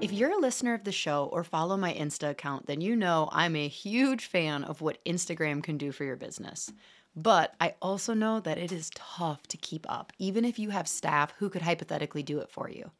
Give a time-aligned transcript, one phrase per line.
[0.00, 3.28] If you're a listener of the show or follow my Insta account, then you know
[3.32, 6.72] I'm a huge fan of what Instagram can do for your business.
[7.14, 10.88] But I also know that it is tough to keep up, even if you have
[10.88, 12.92] staff who could hypothetically do it for you.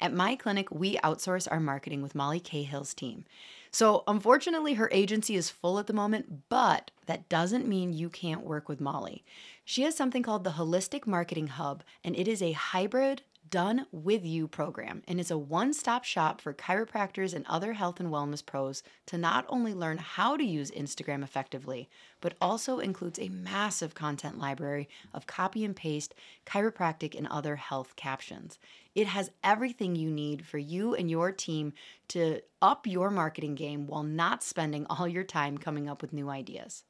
[0.00, 3.26] At my clinic, we outsource our marketing with Molly Cahill's team.
[3.70, 8.46] So, unfortunately, her agency is full at the moment, but that doesn't mean you can't
[8.46, 9.22] work with Molly.
[9.66, 13.20] She has something called the Holistic Marketing Hub, and it is a hybrid
[13.50, 18.00] done with you program and is a one stop shop for chiropractors and other health
[18.00, 21.88] and wellness pros to not only learn how to use Instagram effectively,
[22.20, 26.14] but also includes a massive content library of copy and paste
[26.46, 28.58] chiropractic and other health captions.
[28.94, 31.72] It has everything you need for you and your team
[32.08, 36.28] to up your marketing game while not spending all your time coming up with new
[36.28, 36.84] ideas.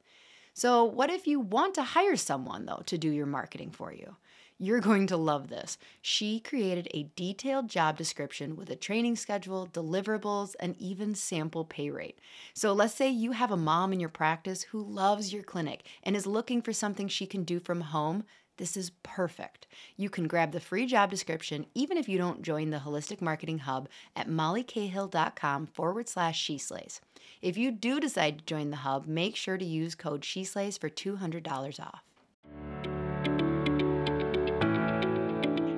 [0.53, 4.17] So, what if you want to hire someone, though, to do your marketing for you?
[4.61, 5.77] You're going to love this.
[6.01, 11.89] She created a detailed job description with a training schedule, deliverables, and even sample pay
[11.89, 12.19] rate.
[12.53, 16.13] So let's say you have a mom in your practice who loves your clinic and
[16.13, 18.25] is looking for something she can do from home.
[18.57, 19.65] This is perfect.
[19.95, 23.59] You can grab the free job description even if you don't join the Holistic Marketing
[23.59, 26.99] Hub at mollycahill.com forward slash she slays.
[27.41, 30.77] If you do decide to join the hub, make sure to use code she slays
[30.77, 32.08] for $200 off.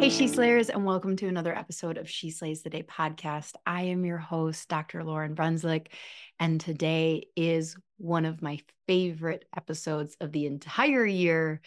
[0.00, 3.52] Hey, She Slayers, and welcome to another episode of She Slays the Day podcast.
[3.66, 5.00] I am your host, Dr.
[5.02, 5.92] Lauryn Brunswick,
[6.38, 11.60] and today is one of my favorite episodes of the entire year.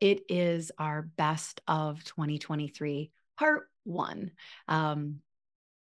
[0.00, 4.32] It is our best of 2023, part one.
[4.68, 5.20] Um,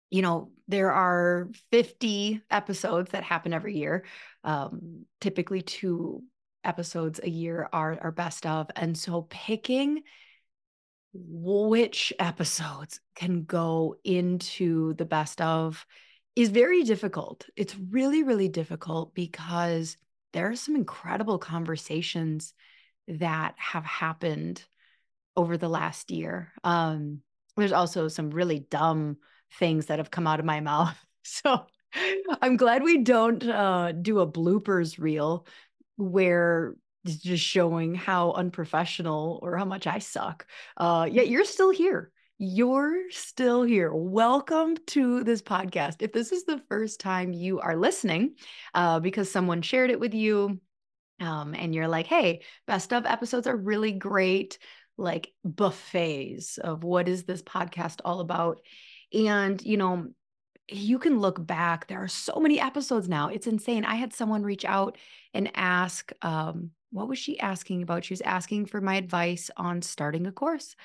[0.08, 4.04] you know, there are 50 episodes that happen every year.
[4.44, 6.22] Um, typically, two
[6.62, 8.70] episodes a year are our best of.
[8.76, 10.04] And so, picking
[11.24, 15.86] which episodes can go into the best of
[16.34, 17.46] is very difficult.
[17.56, 19.96] It's really, really difficult because
[20.32, 22.52] there are some incredible conversations
[23.08, 24.62] that have happened
[25.36, 26.52] over the last year.
[26.62, 27.22] Um,
[27.56, 29.16] there's also some really dumb
[29.58, 30.98] things that have come out of my mouth.
[31.22, 31.66] So
[32.42, 35.46] I'm glad we don't uh, do a bloopers reel
[35.96, 36.74] where
[37.06, 40.46] just showing how unprofessional or how much I suck.
[40.76, 42.10] Uh, yet you're still here.
[42.38, 43.90] You're still here.
[43.94, 45.96] Welcome to this podcast.
[46.00, 48.34] If this is the first time you are listening,
[48.74, 50.60] uh, because someone shared it with you,
[51.18, 54.58] um, and you're like, hey, best of episodes are really great,
[54.98, 58.60] like buffets of what is this podcast all about.
[59.14, 60.08] And, you know,
[60.68, 61.86] you can look back.
[61.86, 63.28] There are so many episodes now.
[63.28, 63.84] It's insane.
[63.84, 64.98] I had someone reach out
[65.32, 68.04] and ask, um, what was she asking about?
[68.04, 70.76] She was asking for my advice on starting a course.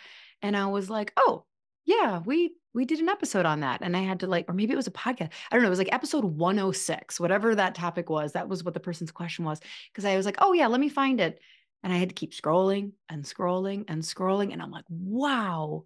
[0.42, 1.46] And I was like, oh,
[1.86, 3.82] yeah, we we did an episode on that.
[3.82, 5.32] And I had to like, or maybe it was a podcast.
[5.52, 5.68] I don't know.
[5.68, 8.32] It was like episode 106, whatever that topic was.
[8.32, 9.60] That was what the person's question was.
[9.94, 11.40] Cause I was like, oh yeah, let me find it.
[11.84, 14.54] And I had to keep scrolling and scrolling and scrolling.
[14.54, 15.84] And I'm like, wow,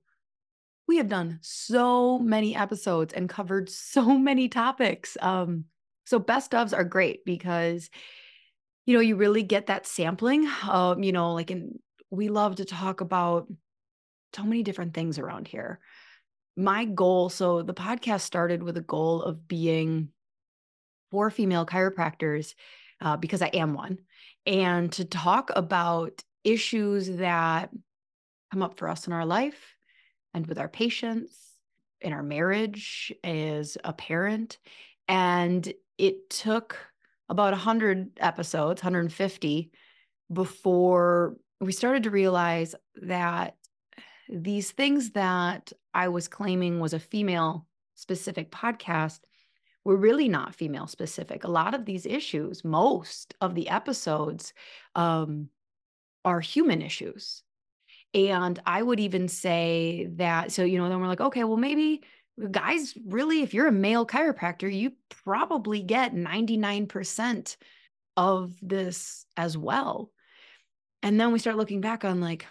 [0.87, 5.17] we have done so many episodes and covered so many topics.
[5.19, 5.65] Um,
[6.05, 7.89] so best ofs are great because
[8.85, 10.47] you know, you really get that sampling.
[10.67, 11.79] Um, you know, like in
[12.11, 13.47] we love to talk about
[14.35, 15.79] so many different things around here.
[16.55, 20.09] My goal, so the podcast started with a goal of being
[21.11, 22.53] for female chiropractors
[23.01, 23.99] uh, because I am one,
[24.45, 27.71] and to talk about issues that
[28.51, 29.75] come up for us in our life
[30.33, 31.35] and with our patients,
[32.01, 34.57] in our marriage as a parent.
[35.07, 36.77] And it took
[37.29, 39.71] about 100 episodes, 150,
[40.31, 43.55] before we started to realize that
[44.29, 49.19] these things that I was claiming was a female specific podcast
[49.83, 51.43] were really not female specific.
[51.43, 54.53] A lot of these issues, most of the episodes,
[54.95, 55.49] um,
[56.25, 57.43] are human issues.
[58.15, 62.01] And I would even say that, so, you know, then we're like, okay, well, maybe
[62.51, 64.93] guys, really, if you're a male chiropractor, you
[65.23, 67.57] probably get 99%
[68.17, 70.11] of this as well.
[71.03, 72.45] And then we start looking back on like,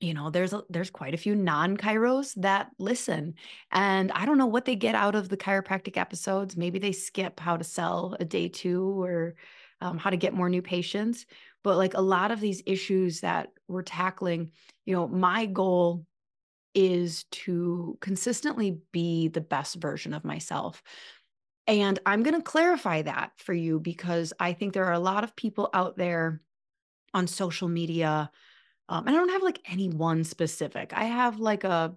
[0.00, 3.34] you know there's a, there's quite a few non-chiros that listen
[3.72, 7.40] and i don't know what they get out of the chiropractic episodes maybe they skip
[7.40, 9.34] how to sell a day two or
[9.80, 11.26] um, how to get more new patients
[11.64, 14.50] but like a lot of these issues that we're tackling
[14.84, 16.04] you know my goal
[16.74, 20.82] is to consistently be the best version of myself
[21.66, 25.24] and i'm going to clarify that for you because i think there are a lot
[25.24, 26.40] of people out there
[27.14, 28.30] on social media
[28.88, 30.92] um, and I don't have like any one specific.
[30.94, 31.94] I have like a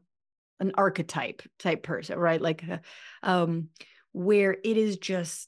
[0.59, 2.41] an archetype type person, right?
[2.41, 2.77] Like uh,
[3.23, 3.69] um
[4.11, 5.47] where it is just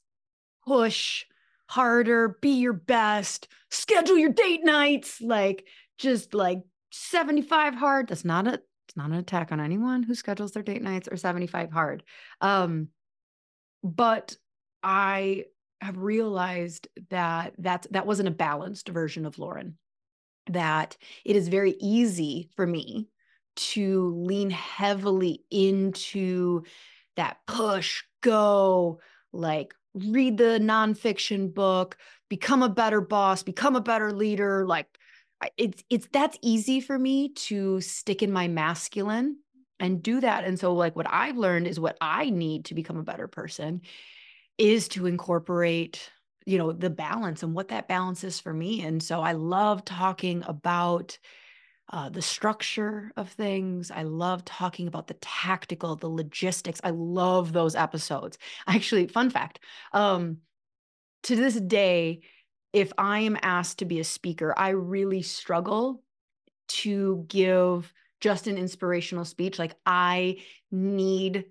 [0.66, 1.26] push
[1.68, 5.66] harder, be your best, schedule your date nights, like
[5.98, 6.62] just like
[6.92, 8.08] 75 hard.
[8.08, 8.62] That's not a
[8.94, 12.04] it's not an attack on anyone who schedules their date nights or 75 hard.
[12.42, 12.90] Um
[13.84, 14.38] but
[14.84, 15.46] I
[15.82, 19.74] have realized that that that wasn't a balanced version of Lauryn
[20.48, 20.96] that
[21.26, 23.08] it is very easy for me
[23.56, 26.64] to lean heavily into
[27.16, 29.00] that push, go,
[29.32, 31.98] like read the nonfiction book,
[32.30, 34.66] become a better boss, become a better leader.
[34.68, 34.88] Like
[35.58, 39.38] it's it's that's easy for me to stick in my masculine
[39.80, 40.44] and do that.
[40.44, 43.82] And so like what I've learned is what I need to become a better person
[44.58, 46.10] is to incorporate
[46.46, 49.86] you know the balance and what that balance is for me and so i love
[49.86, 51.18] talking about
[51.92, 57.54] uh, the structure of things i love talking about the tactical the logistics i love
[57.54, 58.38] those episodes
[58.68, 59.60] actually fun fact
[59.94, 60.38] um
[61.24, 62.22] to this day
[62.74, 66.04] if i am asked to be a speaker i really struggle
[66.68, 70.38] to give just an inspirational speech like i
[70.72, 71.46] need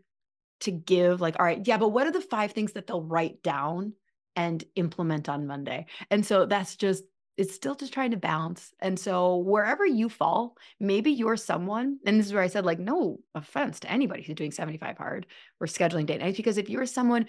[0.60, 3.42] to give like all right yeah but what are the five things that they'll write
[3.42, 3.92] down
[4.36, 5.86] and implement on Monday.
[6.10, 7.04] And so that's just
[7.38, 8.74] it's still just trying to balance.
[8.78, 12.78] And so wherever you fall, maybe you're someone, and this is where I said, like,
[12.78, 15.26] no offense to anybody who's doing 75 hard
[15.58, 17.26] or scheduling date nights, because if you're someone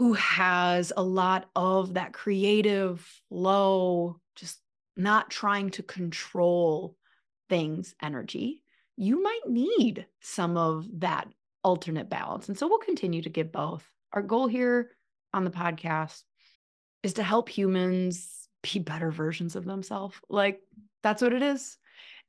[0.00, 4.58] who has a lot of that creative flow, just
[4.96, 6.96] not trying to control
[7.50, 8.62] things energy,
[8.96, 11.28] you might need some of that
[11.62, 12.48] alternate balance.
[12.48, 13.86] And so we'll continue to give both.
[14.14, 14.92] Our goal here
[15.34, 16.22] on the podcast
[17.02, 20.16] is to help humans be better versions of themselves.
[20.30, 20.62] Like
[21.02, 21.76] that's what it is.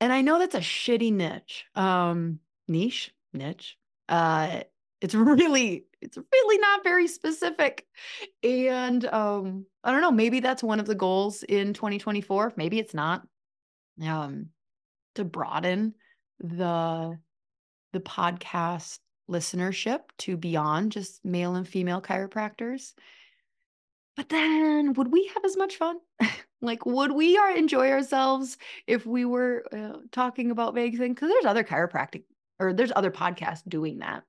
[0.02, 1.64] And I know that's a shitty niche.
[1.74, 3.78] Um niche, niche.
[4.10, 4.64] Uh
[5.02, 7.86] it's really it's really not very specific.
[8.44, 12.94] And um I don't know, maybe that's one of the goals in 2024, maybe it's
[12.94, 13.24] not.
[14.02, 14.50] Um
[15.16, 15.94] to broaden
[16.40, 17.18] the
[17.94, 19.00] the podcast
[19.30, 22.94] listenership to beyond just male and female chiropractors.
[24.18, 25.98] But then would we have as much fun?
[26.62, 31.16] like, would we are enjoy ourselves if we were uh, talking about vague things?
[31.16, 32.24] Because there's other chiropractic
[32.60, 34.24] or there's other podcasts doing that.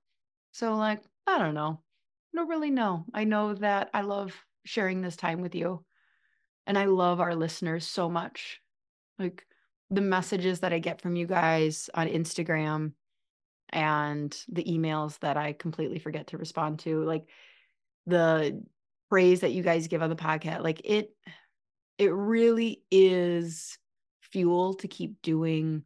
[0.52, 1.80] So, like, I don't know.
[2.35, 3.04] Don't really know.
[3.12, 5.85] I know that I love sharing this time with you.
[6.66, 8.61] And I love our listeners so much.
[9.18, 9.44] Like
[9.90, 12.92] the messages that I get from you guys on Instagram
[13.71, 17.26] and the emails that I completely forget to respond to, like
[18.06, 18.62] the
[19.11, 21.14] praise that you guys give on the podcast, like it
[21.99, 23.78] it really is
[24.21, 25.85] fuel to keep doing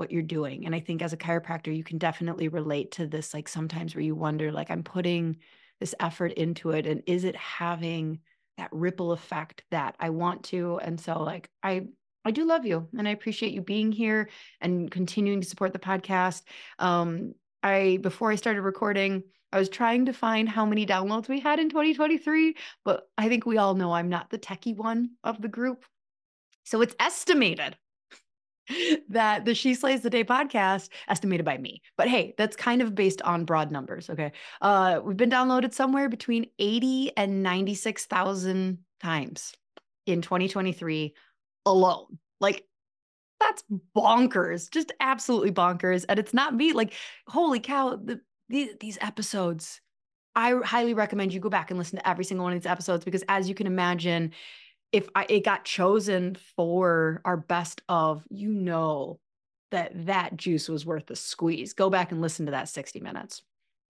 [0.00, 0.64] what you're doing.
[0.64, 4.02] And I think as a chiropractor, you can definitely relate to this like sometimes where
[4.02, 5.36] you wonder like I'm putting
[5.78, 8.20] this effort into it and is it having
[8.56, 10.80] that ripple effect that I want to?
[10.82, 11.86] And so like I
[12.24, 14.30] I do love you and I appreciate you being here
[14.60, 16.42] and continuing to support the podcast.
[16.78, 21.40] Um, I before I started recording, I was trying to find how many downloads we
[21.40, 25.42] had in 2023, but I think we all know I'm not the techie one of
[25.42, 25.84] the group.
[26.64, 27.76] So it's estimated
[29.08, 31.82] that the She Slays the Day podcast, estimated by me.
[31.96, 34.10] But hey, that's kind of based on broad numbers.
[34.10, 34.32] Okay.
[34.60, 39.54] Uh, we've been downloaded somewhere between 80 and 96,000 times
[40.06, 41.14] in 2023
[41.66, 42.18] alone.
[42.40, 42.64] Like
[43.40, 43.64] that's
[43.96, 46.04] bonkers, just absolutely bonkers.
[46.08, 46.72] And it's not me.
[46.72, 46.92] Like,
[47.26, 49.80] holy cow, the, the these episodes,
[50.36, 53.04] I highly recommend you go back and listen to every single one of these episodes
[53.04, 54.32] because, as you can imagine,
[54.92, 59.18] if I, it got chosen for our best of, you know
[59.70, 61.74] that that juice was worth the squeeze.
[61.74, 63.42] Go back and listen to that 60 minutes.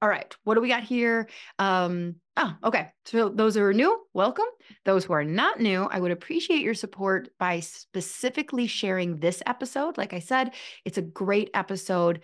[0.02, 1.28] All right, what do we got here?
[1.58, 2.88] Um, oh, okay.
[3.04, 4.46] So those who are new, welcome.
[4.86, 9.98] Those who are not new, I would appreciate your support by specifically sharing this episode.
[9.98, 10.54] Like I said,
[10.86, 12.20] it's a great episode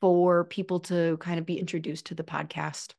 [0.00, 2.92] for people to kind of be introduced to the podcast.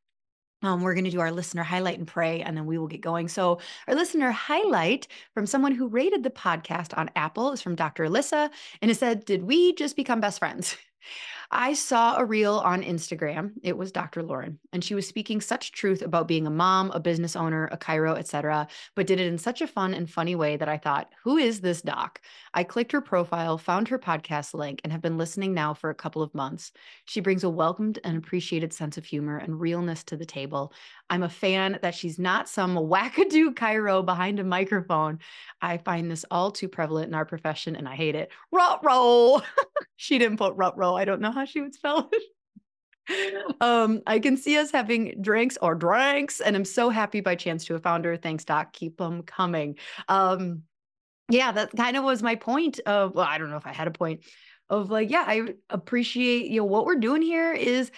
[0.62, 3.01] Um, we're going to do our listener highlight and pray, and then we will get
[3.01, 3.28] going.
[3.28, 8.06] So, our listener highlight from someone who rated the podcast on Apple is from Dr.
[8.06, 8.50] Alyssa,
[8.82, 10.75] and it said, Did we just become best friends?
[11.51, 13.53] I saw a reel on Instagram.
[13.63, 14.22] It was Dr.
[14.22, 17.77] Lauryn, and she was speaking such truth about being a mom, a business owner, a
[17.77, 21.12] chiro, etc., but did it in such a fun and funny way that I thought,
[21.24, 22.22] "Who is this doc?"
[22.53, 25.96] I clicked her profile, found her podcast link, and have been listening now for a
[25.96, 26.72] couple of months.
[27.06, 30.72] She brings a welcomed and appreciated sense of humor and realness to the table.
[31.10, 35.18] I'm a fan that she's not some wackadoo chiro behind a microphone.
[35.63, 38.32] I find this all too prevalent in our profession, and I hate it.
[38.51, 39.41] Rut roll.
[39.96, 40.96] she didn't put rut roll.
[40.96, 42.22] I don't know it.
[43.62, 47.65] um, I can see us having drinks or drinks, and I'm so happy by chance
[47.65, 48.17] to have found her.
[48.17, 48.74] Thanks, Doc.
[48.74, 49.77] Keep them coming.
[50.08, 50.63] Um,
[51.29, 53.88] yeah, that kind of was my point of, well, I don't know if I had
[53.88, 54.25] a point
[54.69, 57.91] of like, yeah, I appreciate, you know, what we're doing here is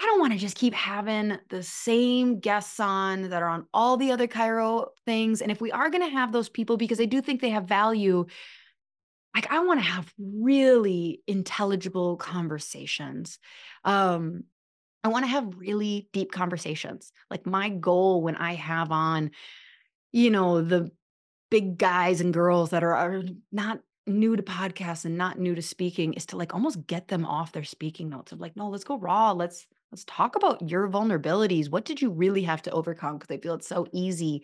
[0.00, 3.96] I don't want to just keep having the same guests on that are on all
[3.96, 5.40] the other chiro things.
[5.40, 7.64] And if we are going to have those people, because I do think they have
[7.64, 8.26] value,
[9.34, 13.38] like I want to have really intelligible conversations.
[13.84, 14.44] Um,
[15.02, 17.12] I want to have really deep conversations.
[17.30, 19.32] Like my goal when I have on,
[20.12, 20.90] you know, the
[21.50, 23.22] big guys and girls that are, are
[23.52, 27.24] not new to podcasts and not new to speaking is to like almost get them
[27.24, 29.32] off their speaking notes of like, no, let's go raw.
[29.32, 31.70] Let's let's talk about your vulnerabilities.
[31.70, 33.18] What did you really have to overcome?
[33.18, 34.42] Because I feel it's so easy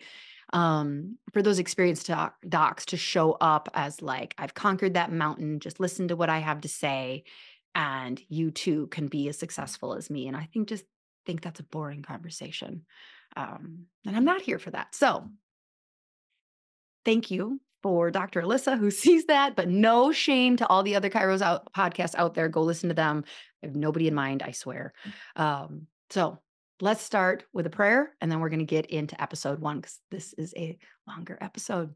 [0.53, 5.59] um, for those experienced doc- docs to show up as like, I've conquered that mountain.
[5.59, 7.23] Just listen to what I have to say,
[7.73, 10.27] and you too can be as successful as me.
[10.27, 10.85] And I think just
[11.25, 12.85] think that's a boring conversation,
[13.35, 14.93] um, and I'm not here for that.
[14.93, 15.29] So,
[17.05, 18.41] thank you for Dr.
[18.41, 22.33] Alyssa who sees that, but no shame to all the other Chiros out podcasts out
[22.33, 22.49] there.
[22.49, 23.23] Go listen to them.
[23.63, 24.93] I have nobody in mind, I swear.
[25.35, 26.39] Um, so
[26.81, 29.99] let's start with a prayer and then we're going to get into episode one because
[30.09, 31.93] this is a longer episode.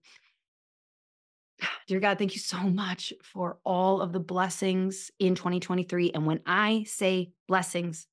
[1.88, 6.12] Dear God, thank you so much for all of the blessings in 2023.
[6.12, 8.08] And when I say blessings,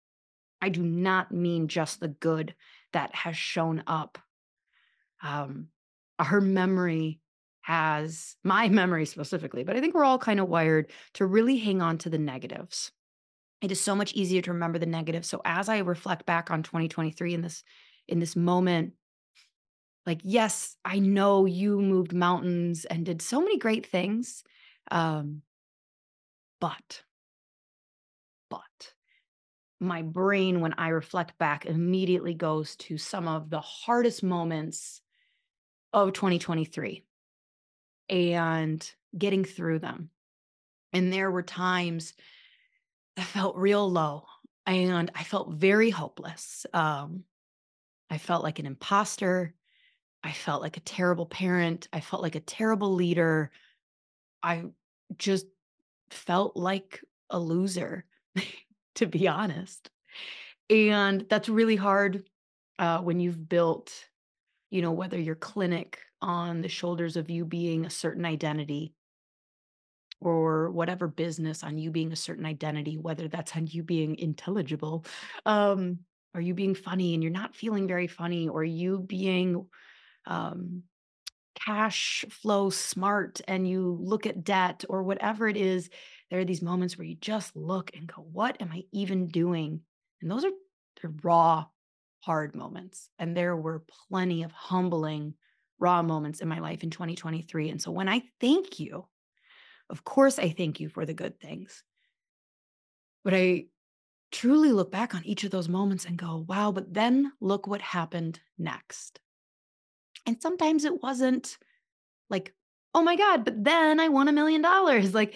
[0.61, 2.55] I do not mean just the good
[2.93, 4.19] that has shown up.
[5.23, 5.69] Um,
[6.19, 7.21] our memory
[7.62, 11.83] has, my memory specifically, but I think we're all kind of wired to really hang
[11.83, 12.93] on to the negatives
[13.62, 15.25] it is so much easier to remember the negative.
[15.25, 17.64] So as i reflect back on 2023 in this
[18.09, 18.95] in this moment
[20.07, 24.42] like yes i know you moved mountains and did so many great things
[24.90, 25.42] um
[26.61, 27.02] but
[28.50, 28.95] but
[29.81, 35.00] my brain when i reflect back immediately goes to some of the hardest moments
[35.92, 37.04] of 2023
[38.09, 40.11] and getting through them.
[40.92, 42.14] And there were times
[43.16, 44.25] I felt real low
[44.66, 46.66] and I felt very hopeless.
[46.73, 47.25] Um,
[48.11, 49.54] I felt like an imposter.
[50.25, 51.88] I felt like a terrible parent.
[51.92, 53.50] I felt like a terrible leader.
[54.42, 54.64] I
[55.19, 55.47] just
[56.11, 57.00] felt like
[57.31, 58.04] a loser,
[58.97, 59.90] to be honest.
[60.71, 62.25] And that's really hard
[62.78, 63.92] uh, when you've built,
[64.71, 68.95] you know, whether your clinic on the shoulders of you being a certain identity
[70.23, 75.05] or whatever business on you being a certain identity, whether that's on you being intelligible,
[75.47, 75.99] um,
[76.35, 79.67] or you being funny and you're not feeling very funny, or you being
[80.26, 80.83] um,
[81.55, 85.91] cash flow smart and you look at debt or whatever it is,
[86.31, 89.81] there are these moments where you just look and go, What am I even doing?
[90.21, 90.52] And those are
[91.02, 91.67] the raw,
[92.21, 93.09] hard moments.
[93.19, 95.35] And there were plenty of humbling,
[95.79, 97.71] raw moments in my life in 2023.
[97.71, 99.07] And so when I thank you
[99.92, 101.84] of course, I thank you for the good things.
[103.22, 103.66] But I
[104.32, 107.82] truly look back on each of those moments and go, wow, but then look what
[107.82, 109.20] happened next.
[110.26, 111.58] And sometimes it wasn't
[112.30, 112.54] like,
[112.94, 115.14] oh my God, but then I won a million dollars.
[115.14, 115.34] Like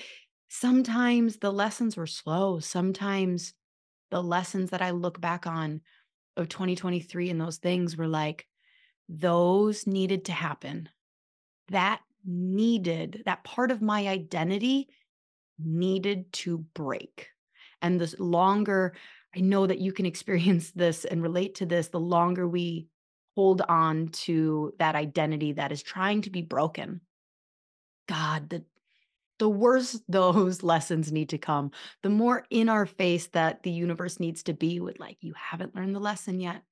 [0.48, 2.58] sometimes the lessons were slow.
[2.58, 3.52] Sometimes
[4.10, 5.82] the lessons that I look back on
[6.36, 8.46] of 2023 and those things were like,
[9.08, 10.88] those needed to happen.
[11.68, 14.88] That needed, that part of my identity
[15.59, 17.28] needed to break.
[17.83, 18.95] And the longer
[19.37, 22.88] I know that you can experience this and relate to this the longer we
[23.37, 27.02] hold on to that identity that is trying to be broken.
[28.09, 28.64] God, the
[29.38, 31.71] the worse those lessons need to come,
[32.02, 35.75] the more in our face that the universe needs to be with, like, you haven't
[35.75, 36.62] learned the lesson yet.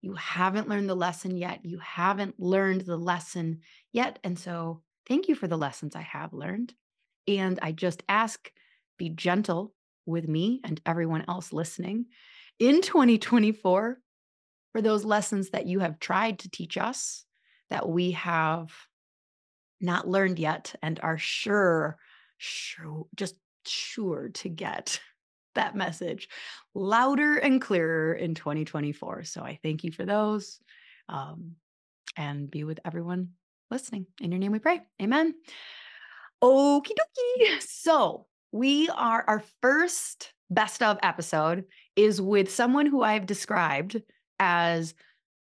[0.00, 1.60] You haven't learned the lesson yet.
[1.64, 3.60] You haven't learned the lesson
[3.92, 4.18] yet.
[4.24, 6.74] And so, thank you for the lessons I have learned.
[7.28, 8.50] And I just ask,
[8.98, 9.74] be gentle
[10.06, 12.06] with me and everyone else listening
[12.58, 13.98] in 2024
[14.72, 17.24] for those lessons that you have tried to teach us
[17.70, 18.72] that we have
[19.80, 21.98] not learned yet and are sure,
[22.38, 25.00] sure, just sure to get
[25.54, 26.28] that message
[26.74, 29.24] louder and clearer in 2024.
[29.24, 30.58] So I thank you for those
[31.08, 31.56] um,
[32.16, 33.30] and be with everyone
[33.72, 34.06] listening.
[34.20, 34.80] In your name we pray.
[35.00, 35.34] Amen.
[36.42, 37.60] Okie dokie.
[37.62, 41.64] So we are, our first best of episode
[41.96, 44.00] is with someone who I've described
[44.38, 44.94] as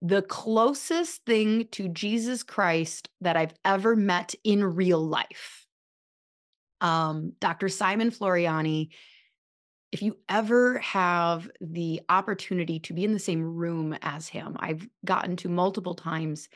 [0.03, 5.67] the closest thing to Jesus Christ that I've ever met in real life.
[6.81, 7.69] Um, Dr.
[7.69, 8.89] Simon Floreani,
[9.93, 14.87] if you ever have the opportunity to be in the same room as him, I've
[15.05, 16.49] gotten to multiple times.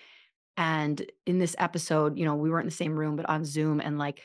[0.61, 3.81] And in this episode, you know, we weren't in the same room, but on Zoom,
[3.81, 4.21] and like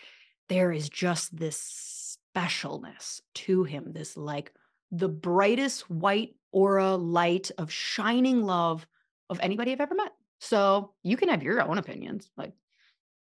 [0.49, 4.51] there is just this specialness to him, this like
[4.91, 8.85] the brightest white aura light of shining love
[9.29, 10.11] of anybody I've ever met.
[10.41, 12.29] So you can have your own opinions.
[12.35, 12.51] Like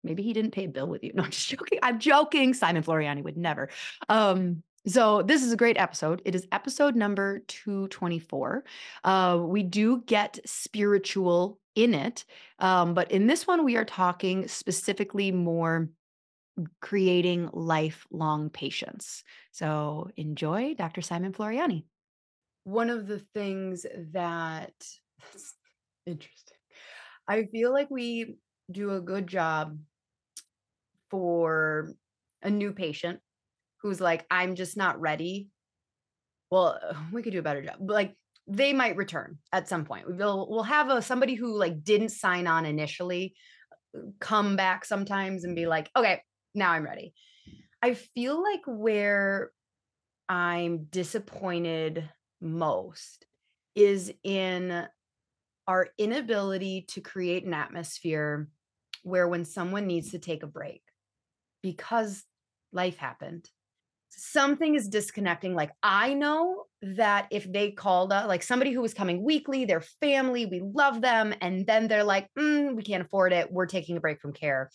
[0.03, 1.11] maybe he didn't pay a bill with you.
[1.15, 1.79] No, I'm just joking.
[1.83, 2.55] I'm joking.
[2.55, 3.69] Simon Floreani would never.
[4.09, 6.21] Um, so this is a great episode.
[6.25, 8.63] It is episode number 224.
[9.03, 12.25] Uh, we do get spiritual in it.
[12.59, 15.89] Um, but in this one, we are talking specifically more
[16.81, 19.23] creating lifelong patience.
[19.51, 21.01] So enjoy Dr.
[21.01, 21.85] Simon Floreani.
[22.65, 24.73] One of the things that
[26.05, 26.57] interesting.
[27.27, 28.35] I feel like we
[28.69, 29.77] do a good job
[31.09, 31.93] for
[32.41, 33.19] a new patient
[33.83, 35.49] who's like, I'm just not ready.
[36.49, 36.79] Well,
[37.11, 37.75] we could do a better job.
[37.79, 38.15] But Like
[38.47, 40.05] they might return at some point.
[40.07, 43.35] We'll we'll have a somebody who like didn't sign on initially
[43.95, 46.21] uh, come back sometimes and be like, okay,
[46.55, 47.13] now I'm ready.
[47.81, 49.51] I feel like where
[50.27, 52.09] I'm disappointed
[52.41, 53.25] most
[53.75, 54.87] is in
[55.67, 58.49] our inability to create an atmosphere
[59.03, 60.81] where when someone needs to take a break
[61.61, 62.23] because
[62.71, 63.49] life happened
[64.15, 68.93] something is disconnecting like i know that if they called us like somebody who was
[68.93, 73.33] coming weekly their family we love them and then they're like mm, we can't afford
[73.33, 74.69] it we're taking a break from care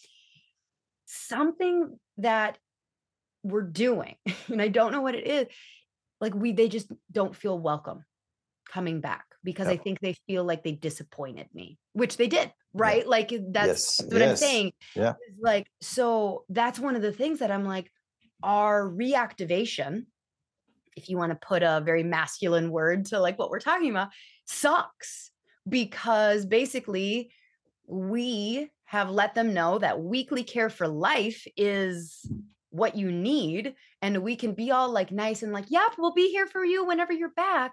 [1.07, 2.59] something that
[3.43, 4.17] we're doing
[4.49, 5.47] and i don't know what it is
[6.21, 8.05] like we they just don't feel welcome
[8.69, 13.05] coming back because I think they feel like they disappointed me, which they did, right?
[13.05, 13.09] Yeah.
[13.09, 14.09] Like that's yes.
[14.09, 14.31] what yes.
[14.31, 14.73] I'm saying.
[14.95, 15.15] Yeah.
[15.41, 17.91] Like, so that's one of the things that I'm like,
[18.43, 20.07] our reactivation,
[20.97, 24.09] if you want to put a very masculine word to like what we're talking about,
[24.47, 25.31] sucks
[25.69, 27.31] because basically
[27.87, 32.31] we have let them know that weekly care for life is
[32.71, 36.31] what you need and we can be all like nice and like yep we'll be
[36.31, 37.73] here for you whenever you're back.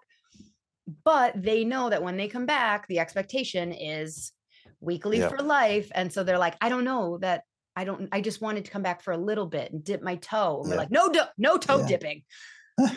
[1.04, 4.32] But they know that when they come back the expectation is
[4.80, 7.44] weekly for life and so they're like i don't know that
[7.76, 10.16] i don't i just wanted to come back for a little bit and dip my
[10.16, 11.88] toe and we're like no no toe yeah.
[11.88, 12.24] dipping.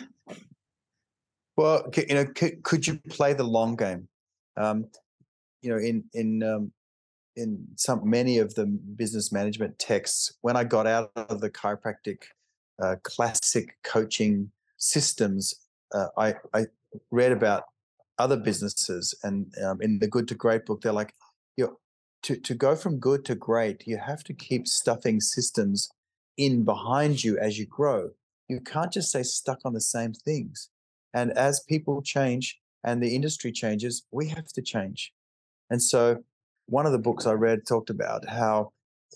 [1.57, 4.07] Well you know could, could you play the long game?
[4.55, 4.85] Um
[5.61, 6.71] you know in in um
[7.35, 12.23] in some many of the business management texts when i got out of the chiropractic
[12.81, 15.55] uh, classic coaching systems
[15.93, 16.67] uh, I, I
[17.11, 17.63] read about
[18.17, 21.13] other businesses and um, in the good to great book they're like
[21.57, 21.77] you
[22.23, 25.89] to, to go from good to great you have to keep stuffing systems
[26.37, 28.09] in behind you as you grow.
[28.47, 30.69] You can't just stay stuck on the same things.
[31.13, 35.13] And as people change and the industry changes we have to change.
[35.69, 36.19] And so
[36.69, 38.71] one of the books i read talked about how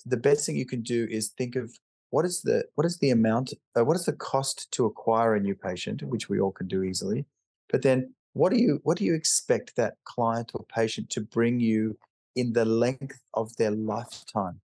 [0.05, 1.71] the best thing you can do is think of
[2.09, 5.39] what is the what is the amount uh, what is the cost to acquire a
[5.39, 7.25] new patient which we all can do easily
[7.69, 11.59] but then what do you what do you expect that client or patient to bring
[11.59, 11.95] you
[12.35, 14.59] in the length of their lifetime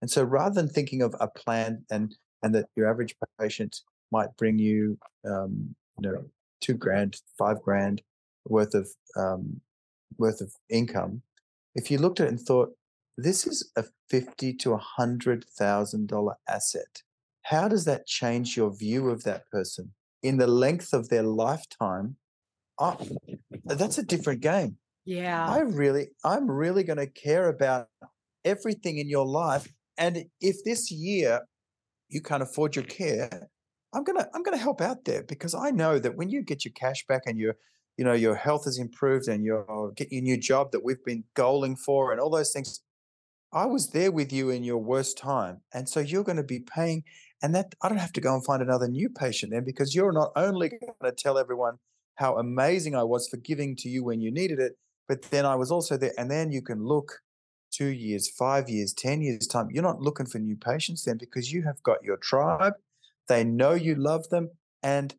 [0.00, 4.34] and so rather than thinking of a plan and and that your average patient might
[4.36, 6.24] bring you um, you know
[6.60, 8.02] two grand five grand
[8.46, 9.60] worth of um,
[10.18, 11.22] worth of income
[11.74, 12.70] if you looked at it and thought
[13.16, 17.02] this is a fifty to a hundred thousand dollar asset
[17.42, 19.92] how does that change your view of that person
[20.22, 22.16] in the length of their lifetime
[22.80, 22.96] I,
[23.64, 24.78] that's a different game.
[25.04, 25.54] Yeah.
[25.54, 27.88] I really, I'm really going to care about
[28.44, 29.72] everything in your life.
[29.98, 31.42] And if this year
[32.08, 33.50] you can't afford your care,
[33.94, 36.72] I'm gonna I'm gonna help out there because I know that when you get your
[36.74, 37.56] cash back and your
[37.96, 41.24] you know your health has improved and you're getting your new job that we've been
[41.36, 42.80] goaling for and all those things,
[43.52, 46.60] I was there with you in your worst time, and so you're going to be
[46.60, 47.04] paying.
[47.42, 50.12] And that I don't have to go and find another new patient then because you're
[50.12, 51.78] not only going to tell everyone
[52.16, 54.74] how amazing I was for giving to you when you needed it,
[55.10, 56.12] but then I was also there.
[56.16, 57.20] And then you can look
[57.72, 59.66] two years, five years, 10 years' time.
[59.72, 62.74] You're not looking for new patients then because you have got your tribe.
[63.26, 64.50] They know you love them.
[64.84, 65.16] And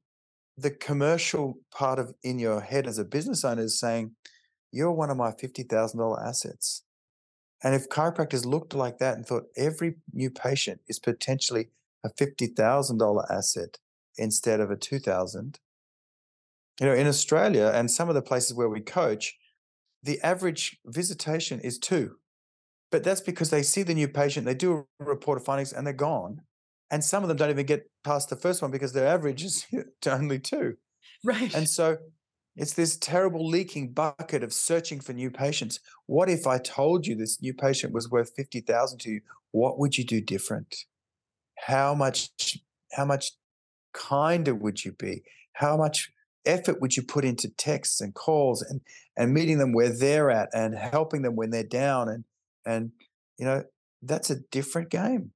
[0.57, 4.15] the commercial part of in your head as a business owner is saying,
[4.71, 6.83] You're one of my $50,000 assets.
[7.61, 11.67] And if chiropractors looked like that and thought every new patient is potentially
[12.01, 13.77] a $50,000 asset
[14.15, 15.59] instead of a 2000
[16.79, 19.37] you know in australia and some of the places where we coach
[20.03, 22.15] the average visitation is two
[22.91, 25.87] but that's because they see the new patient they do a report of findings and
[25.87, 26.41] they're gone.
[26.91, 29.65] And some of them don't even get past the first one because their average is
[30.05, 30.75] only two.
[31.23, 31.53] Right.
[31.55, 31.97] and so
[32.57, 35.79] it's this terrible leaking bucket of searching for new patients.
[36.07, 39.21] What if i told you this new patient was worth 50000 to you?
[39.51, 40.75] What would you do different?
[41.57, 42.29] How much
[42.91, 43.31] how much
[43.93, 45.23] kinder would you be?
[45.53, 46.11] How much
[46.45, 48.81] effort which you put into texts and calls and
[49.15, 52.23] and meeting them where they're at and helping them when they're down and
[52.65, 52.91] and
[53.37, 53.63] you know
[54.01, 55.31] that's a different game.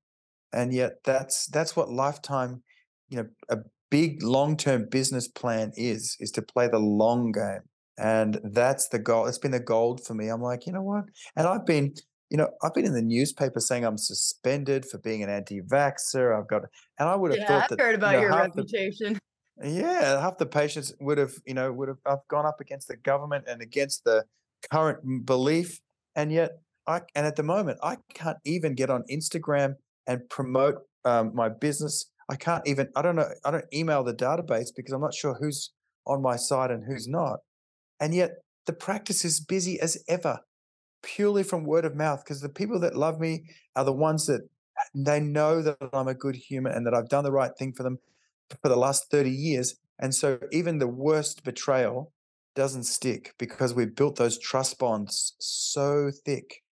[0.51, 2.63] And yet that's that's what lifetime
[3.09, 3.57] you know a
[3.91, 7.61] big long-term business plan is is to play the long game.
[7.97, 10.29] And that's the goal it's been the gold for me.
[10.29, 11.05] I'm like you know what?
[11.35, 11.93] And i've been
[12.29, 16.37] you know i've been in the newspaper saying i'm suspended for being an anti-vaxxer.
[16.37, 16.63] I've got
[16.99, 18.63] and i would have yeah, thought I've that heard about you know, your half the-
[18.63, 19.19] reputation.
[19.63, 22.97] Yeah, half the patients would have, you know, would have uh, gone up against the
[22.97, 24.25] government and against the
[24.71, 25.79] current belief,
[26.15, 29.75] and yet I and at the moment I can't even get on Instagram
[30.07, 32.11] and promote um, my business.
[32.29, 32.89] I can't even.
[32.95, 33.29] I don't know.
[33.45, 35.71] I don't email the database because I'm not sure who's
[36.05, 37.39] on my side and who's not,
[38.01, 38.31] and yet
[38.65, 40.39] the practice is busy as ever,
[41.01, 42.23] purely from word of mouth.
[42.25, 44.41] Because the people that love me are the ones that
[44.93, 47.83] they know that I'm a good human and that I've done the right thing for
[47.83, 47.99] them
[48.61, 49.75] for the last 30 years.
[49.99, 52.11] And so even the worst betrayal
[52.55, 56.63] doesn't stick because we've built those trust bonds so thick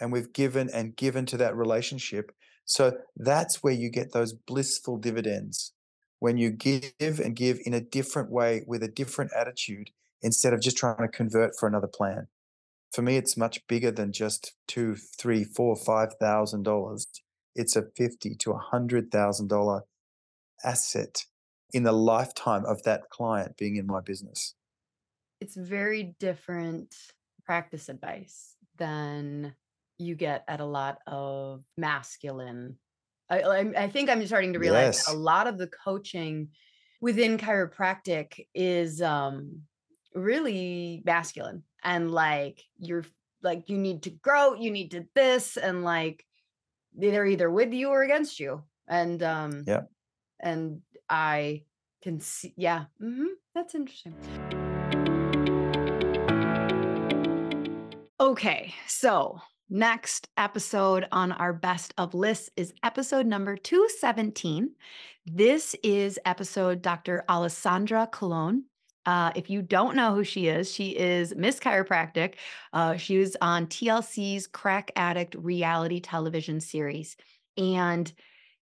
[0.00, 2.32] and we've given and given to that relationship.
[2.64, 5.72] So that's where you get those blissful dividends
[6.20, 9.90] when you give and give in a different way with a different attitude
[10.22, 12.28] instead of just trying to convert for another plan.
[12.92, 17.06] For me, it's much bigger than just two, three, four, five thousand dollars.
[17.54, 19.84] It's a fifty to a hundred thousand dollar
[20.64, 21.24] asset
[21.72, 24.54] in the lifetime of that client being in my business.
[25.40, 26.94] It's very different
[27.44, 29.54] practice advice than
[29.98, 32.78] you get at a lot of masculine.
[33.28, 35.08] I, I, I think I'm starting to realize Yes.
[35.08, 36.50] a lot of the coaching
[37.00, 39.62] within chiropractic is um,
[40.14, 43.04] really masculine and like you're
[43.42, 46.26] like you need to grow, you need to this, and like
[46.94, 48.64] they're either with you or against you.
[48.88, 49.82] And um, Yeah.
[50.42, 51.62] And I
[52.02, 54.14] can see, yeah, hmm that's interesting.
[58.20, 64.70] Okay, so next episode on our best of lists is episode number 217.
[65.26, 67.24] This is episode Dr.
[67.28, 68.62] Alessandra Colón.
[69.06, 72.34] Uh, if you don't know who she is, she is Miss Chiropractic.
[72.72, 77.16] Uh, she was on TLC's Crack Addict reality television series.
[77.56, 78.12] And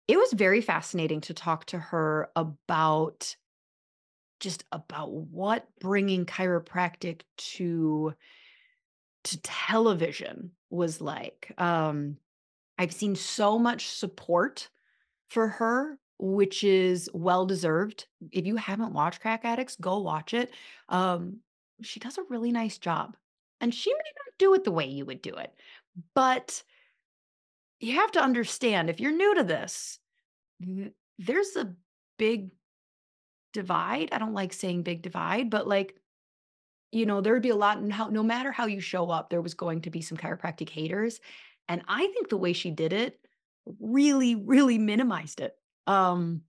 [0.08, 3.36] it was very fascinating to talk to her about
[4.40, 8.14] just about what bringing chiropractic to
[9.24, 11.52] to television was like.
[11.58, 12.16] Um,
[12.78, 14.70] I've seen so much support
[15.28, 18.06] for her, which is well deserved.
[18.32, 20.52] If you haven't watched Crack Addicts, go watch it.
[20.88, 21.40] Um,
[21.82, 23.16] she does a really nice job,
[23.60, 25.52] and she may not do it the way you would do it,
[26.14, 26.62] but
[27.80, 29.98] you have to understand if you're new to this,
[31.18, 31.74] there's a
[32.18, 32.50] big
[33.52, 34.08] divide.
[34.12, 35.94] I don't like saying big divide, but like
[36.90, 39.42] you know, there would be a lot how no matter how you show up, there
[39.42, 41.20] was going to be some chiropractic haters.
[41.68, 43.20] And I think the way she did it
[43.78, 45.54] really, really minimized it.
[45.86, 46.42] Um,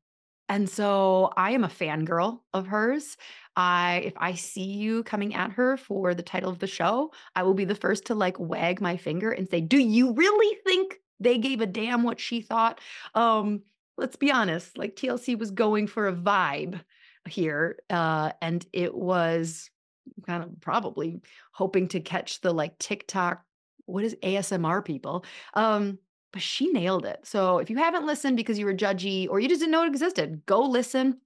[0.48, 3.18] and so I am a fangirl of hers.
[3.56, 7.44] I if I see you coming at her for the title of the show, I
[7.44, 11.00] will be the first to like wag my finger and say, "Do you really think
[11.20, 12.80] they gave a damn what she thought?"
[13.16, 13.62] Um,
[13.98, 16.80] let's be honest, like TLC was going for a vibe
[17.28, 17.80] here.
[17.90, 19.70] Uh, and it was
[20.26, 23.44] kind of probably hoping to catch the like TikTok,
[23.86, 25.26] what is ASMR people?
[25.54, 26.00] Um,
[26.32, 27.20] but she nailed it.
[27.24, 29.88] So if you haven't listened because you were judgy or you just didn't know it
[29.88, 31.20] existed, go listen.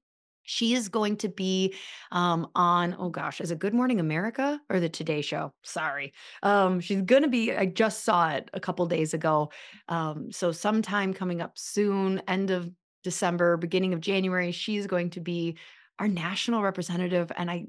[0.44, 1.76] She is going to be
[2.12, 5.54] um, on, oh gosh, is it Good Morning America or the Today Show?
[5.64, 6.14] Sorry.
[6.42, 9.52] Um, she's going to be, I just saw it a couple days ago.
[9.88, 12.70] Um, so, sometime coming up soon, end of
[13.04, 15.58] December, beginning of January, she's going to be
[16.00, 17.32] our national representative.
[17.36, 17.66] And I,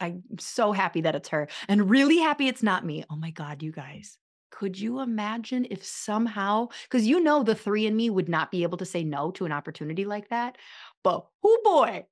[0.00, 3.04] I'm so happy that it's her and really happy it's not me.
[3.08, 4.18] Oh my God, you guys.
[4.50, 8.64] Could you imagine if somehow, because you know the three in me would not be
[8.64, 10.58] able to say no to an opportunity like that.
[11.02, 12.06] But oh boy,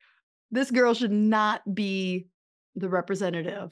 [0.50, 2.26] this girl should not be
[2.76, 3.70] the representative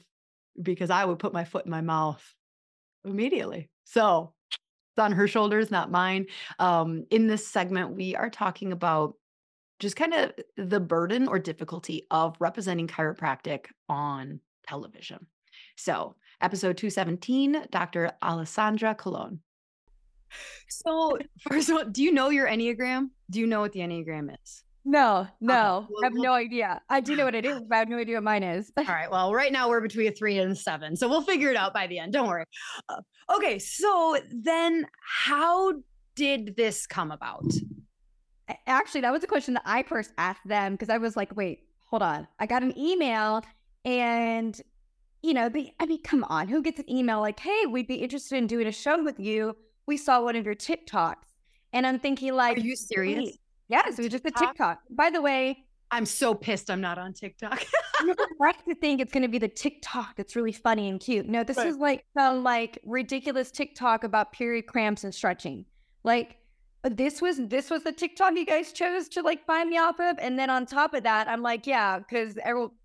[0.61, 2.23] because I would put my foot in my mouth
[3.05, 3.69] immediately.
[3.85, 6.27] So it's on her shoulders, not mine.
[6.59, 9.15] Um, in this segment, we are talking about
[9.79, 15.25] just kind of the burden or difficulty of representing chiropractic on television.
[15.77, 18.11] So, episode 217, Dr.
[18.21, 19.39] Alessandra Colón.
[20.67, 23.09] So, first of all, do you know your Enneagram?
[23.31, 24.63] Do you know what the Enneagram is?
[24.85, 25.93] No, no, okay.
[26.01, 26.81] I have no idea.
[26.89, 28.71] I do know what it is, but I have no idea what mine is.
[28.77, 29.11] All right.
[29.11, 31.73] Well, right now we're between a three and a seven, so we'll figure it out
[31.73, 32.13] by the end.
[32.13, 32.45] Don't worry.
[32.87, 33.01] Uh,
[33.35, 33.59] okay.
[33.59, 35.73] So then, how
[36.15, 37.45] did this come about?
[38.65, 41.65] Actually, that was a question that I first asked them because I was like, "Wait,
[41.89, 42.27] hold on.
[42.39, 43.43] I got an email,
[43.85, 44.59] and
[45.21, 47.95] you know, the I mean, come on, who gets an email like, "Hey, we'd be
[47.95, 49.55] interested in doing a show with you.
[49.85, 51.15] We saw one of your TikToks,"
[51.73, 53.37] and I'm thinking, like, "Are you serious?"
[53.69, 54.79] Yes, it was just a TikTok.
[54.89, 57.65] By the way, I'm so pissed I'm not on TikTok.
[58.05, 61.27] you're correct to think it's going to be the TikTok that's really funny and cute.
[61.27, 61.67] No, this right.
[61.67, 65.65] is like some like ridiculous TikTok about period cramps and stretching.
[66.03, 66.37] Like
[66.83, 70.17] this was this was the TikTok you guys chose to like find me off of,
[70.19, 72.37] and then on top of that, I'm like, yeah, because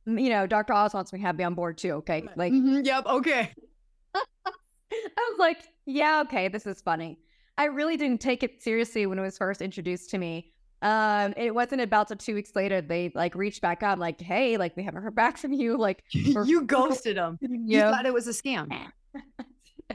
[0.07, 0.73] you know, Dr.
[0.73, 1.93] Oz wants me to have me on board too.
[1.93, 3.53] Okay, like, mm-hmm, yep, okay.
[4.15, 7.19] I was like, yeah, okay, this is funny.
[7.57, 10.54] I really didn't take it seriously when it was first introduced to me.
[10.85, 14.59] Um, it wasn't about so two weeks later they like reached back out like, hey,
[14.59, 15.79] like we haven't heard back from you.
[15.79, 17.39] Like you ghosted them.
[17.67, 18.69] You thought it was a scam.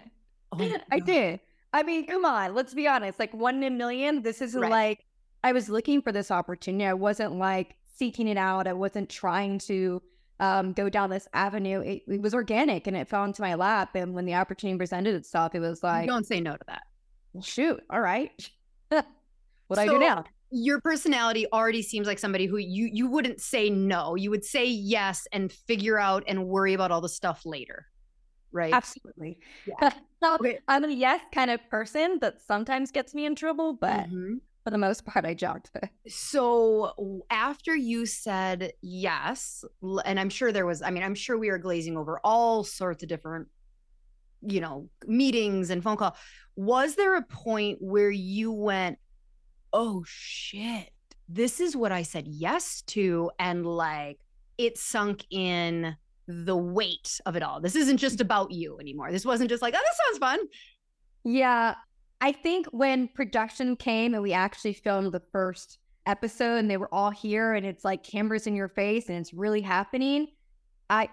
[0.51, 1.39] oh I did.
[1.71, 3.19] I mean, come on, let's be honest.
[3.19, 4.23] Like one in a million.
[4.23, 4.71] This isn't right.
[4.71, 5.05] like
[5.43, 6.85] I was looking for this opportunity.
[6.85, 8.67] I wasn't like seeking it out.
[8.67, 10.01] I wasn't trying to
[10.39, 11.81] um, go down this avenue.
[11.81, 13.91] It, it, was organic and it fell into my lap.
[13.93, 16.83] And when the opportunity presented itself, it was like, you don't say no to that.
[17.33, 17.79] Well, shoot.
[17.91, 18.31] All right.
[18.87, 19.05] what
[19.69, 20.25] do so, I do now?
[20.51, 24.65] Your personality already seems like somebody who you you wouldn't say no you would say
[24.65, 27.85] yes and figure out and worry about all the stuff later
[28.51, 29.91] right absolutely yeah.
[30.23, 30.59] so okay.
[30.67, 34.35] i'm a yes kind of person that sometimes gets me in trouble but mm-hmm.
[34.63, 35.69] for the most part i jogged
[36.07, 39.63] so after you said yes
[40.05, 43.03] and i'm sure there was i mean i'm sure we are glazing over all sorts
[43.03, 43.47] of different
[44.41, 46.15] you know meetings and phone call
[46.55, 48.97] was there a point where you went
[49.73, 50.89] oh shit,
[51.27, 53.31] this is what I said yes to.
[53.39, 54.19] And like
[54.57, 55.95] it sunk in
[56.27, 57.59] the weight of it all.
[57.59, 58.21] This isn't just mm.
[58.21, 59.11] about you anymore.
[59.11, 60.39] This wasn't just like, oh, this sounds fun.
[61.23, 61.75] Yeah.
[62.21, 66.93] I think when production came and we actually filmed the first episode and they were
[66.93, 70.27] all here and it's like cameras in your face and it's really happening,
[70.89, 71.09] I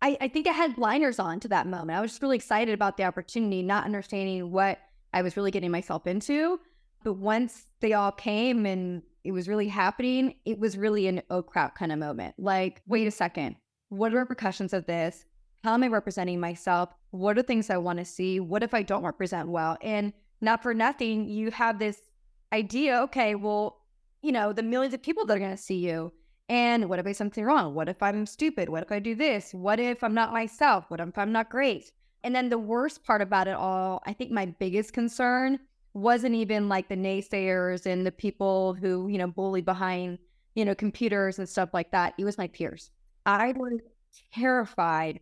[0.00, 1.96] I, I think I had blinders on to that moment.
[1.96, 4.80] I was just really excited about the opportunity, not understanding what
[5.14, 6.58] I was really getting myself into.
[7.04, 11.42] But once they all came and it was really happening, it was really an oh
[11.42, 12.34] crap kind of moment.
[12.38, 13.56] Like, wait a second,
[13.88, 15.24] what are the repercussions of this?
[15.64, 16.90] How am I representing myself?
[17.10, 18.40] What are things I want to see?
[18.40, 19.76] What if I don't represent well?
[19.80, 21.98] And not for nothing, you have this
[22.52, 23.78] idea, okay, well,
[24.22, 26.12] you know, the millions of people that are going to see you.
[26.48, 27.74] And what if I something wrong?
[27.74, 28.68] What if I'm stupid?
[28.68, 29.54] What if I do this?
[29.54, 30.84] What if I'm not myself?
[30.88, 31.92] What if I'm not great?
[32.24, 35.60] And then the worst part about it all, I think my biggest concern
[35.94, 40.18] wasn't even like the naysayers and the people who, you know, bully behind,
[40.54, 42.14] you know, computers and stuff like that.
[42.18, 42.90] It was my peers.
[43.26, 43.80] I was
[44.34, 45.20] terrified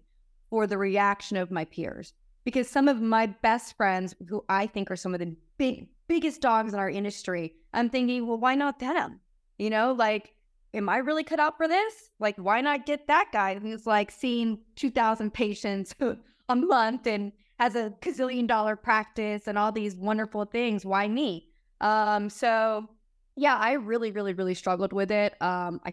[0.49, 2.13] for the reaction of my peers
[2.45, 6.41] because some of my best friends, who I think are some of the big, biggest
[6.41, 9.21] dogs in our industry, I'm thinking, well, why not them?
[9.59, 10.35] You know, like,
[10.73, 12.11] am I really cut out for this?
[12.19, 15.95] Like, why not get that guy who's like seeing 2,000 patients
[16.49, 20.87] a month and has a gazillion dollar practice and all these wonderful things.
[20.87, 21.51] Why me?
[21.83, 22.89] Um, so
[23.37, 25.41] yeah, I really, really, really struggled with it.
[25.43, 25.93] Um, I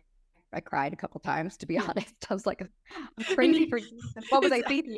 [0.53, 2.15] I cried a couple times to be honest.
[2.29, 3.79] I was like, I'm crazy for
[4.29, 4.97] what was I thinking?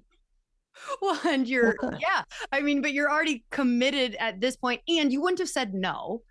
[1.01, 2.21] Well, and you're yeah.
[2.51, 6.21] I mean, but you're already committed at this point, and you wouldn't have said no.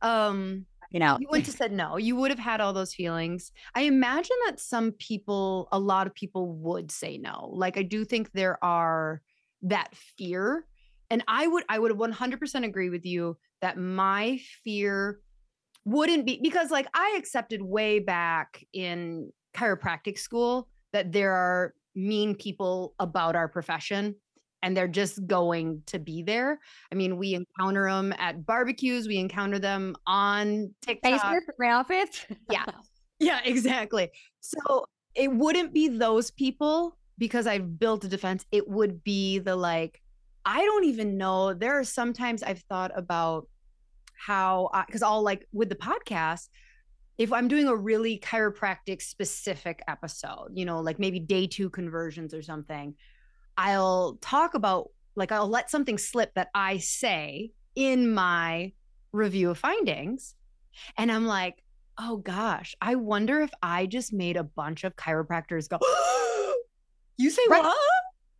[0.00, 1.96] Um, you know, you wouldn't have said no.
[1.96, 3.50] You would have had all those feelings.
[3.74, 7.50] I imagine that some people, a lot of people would say no.
[7.52, 9.22] Like I do think there are
[9.62, 10.66] that fear.
[11.10, 15.20] And I would, I would 100% agree with you that my fear
[15.84, 22.34] wouldn't be because like I accepted way back in chiropractic school that there are mean
[22.34, 24.14] people about our profession
[24.62, 26.60] and they're just going to be there.
[26.92, 31.22] I mean, we encounter them at barbecues, we encounter them on TikTok.
[31.22, 31.58] Facebook
[32.50, 32.64] yeah.
[33.20, 34.10] Yeah, exactly.
[34.38, 38.46] So it wouldn't be those people because I've built a defense.
[38.52, 40.00] It would be the like,
[40.44, 41.52] I don't even know.
[41.52, 43.48] There are sometimes I've thought about
[44.14, 46.48] how, because I'll like with the podcast,
[47.18, 52.32] if I'm doing a really chiropractic specific episode, you know, like maybe day two conversions
[52.32, 52.94] or something,
[53.56, 58.72] I'll talk about like I'll let something slip that I say in my
[59.12, 60.34] review of findings.
[60.96, 61.62] And I'm like,
[61.98, 66.37] oh gosh, I wonder if I just made a bunch of chiropractors go, oh
[67.18, 67.62] you say right.
[67.62, 67.76] what?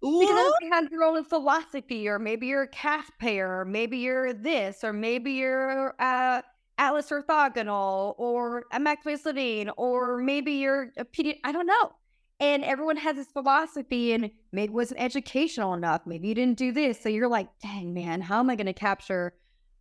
[0.01, 4.33] Because they have your own philosophy, or maybe you're a cash payer, or maybe you're
[4.33, 6.41] this, or maybe you're uh,
[6.79, 11.93] Atlas orthogonal, or immaculate or maybe you're a pedi- I don't know.
[12.41, 16.03] And everyone has this philosophy, and maybe it wasn't educational enough.
[16.07, 17.01] Maybe you didn't do this.
[17.01, 19.35] So you're like, dang, man, how am I going to capture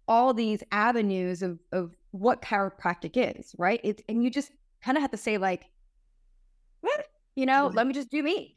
[0.08, 3.80] all these avenues of, of what chiropractic is, right?
[3.84, 5.66] It's, and you just kind of have to say, like,
[6.82, 7.06] what?
[7.36, 8.56] You know, let me just do me.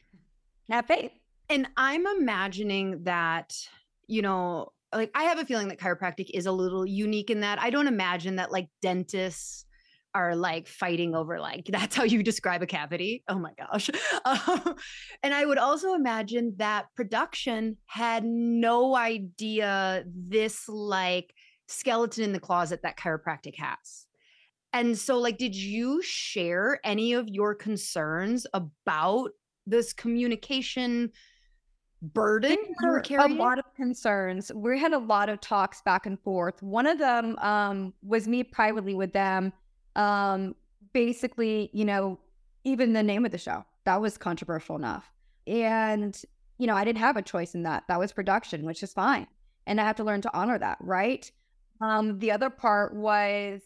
[0.70, 1.11] Have faith.
[1.48, 3.54] And I'm imagining that,
[4.06, 7.61] you know, like I have a feeling that chiropractic is a little unique in that.
[7.61, 9.64] I don't imagine that like dentists
[10.14, 13.24] are like fighting over like that's how you describe a cavity.
[13.28, 13.90] Oh my gosh.
[14.24, 14.76] Um,
[15.22, 21.33] and i would also imagine that production had no idea this like
[21.68, 24.06] skeleton in the closet that chiropractic has.
[24.72, 29.30] And so like did you share any of your concerns about
[29.70, 31.11] this communication
[32.02, 33.38] burden you were carrying?
[33.38, 34.52] A lot of concerns.
[34.54, 36.62] We had a lot of talks back and forth.
[36.62, 39.52] One of them um, was me privately with them
[39.96, 40.54] um,
[40.92, 42.18] basically, you know,
[42.64, 45.11] even the name of the show, that was controversial enough.
[45.46, 46.20] And,
[46.59, 47.85] you know, I didn't have a choice in that.
[47.88, 49.26] That was production, which is fine.
[49.66, 51.30] And I have to learn to honor that, right?
[51.80, 53.61] Um, the other part was,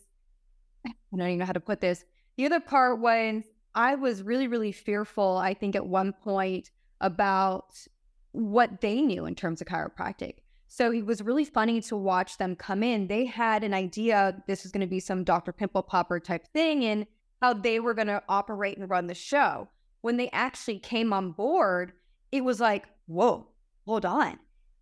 [0.87, 2.05] I don't even know how to put this.
[2.37, 7.75] The other part was I was really, really fearful, I think, at one point about
[8.33, 10.37] what they knew in terms of chiropractic.
[10.67, 13.07] So it was really funny to watch them come in.
[13.07, 15.53] They had an idea this was going to be some Dr.
[15.53, 17.07] Pimple Popper type thing and
[17.41, 19.69] how they were going to operate and run the show.
[20.01, 21.93] When they actually came on board,
[22.33, 23.47] it was like, whoa,
[23.87, 24.39] hold on.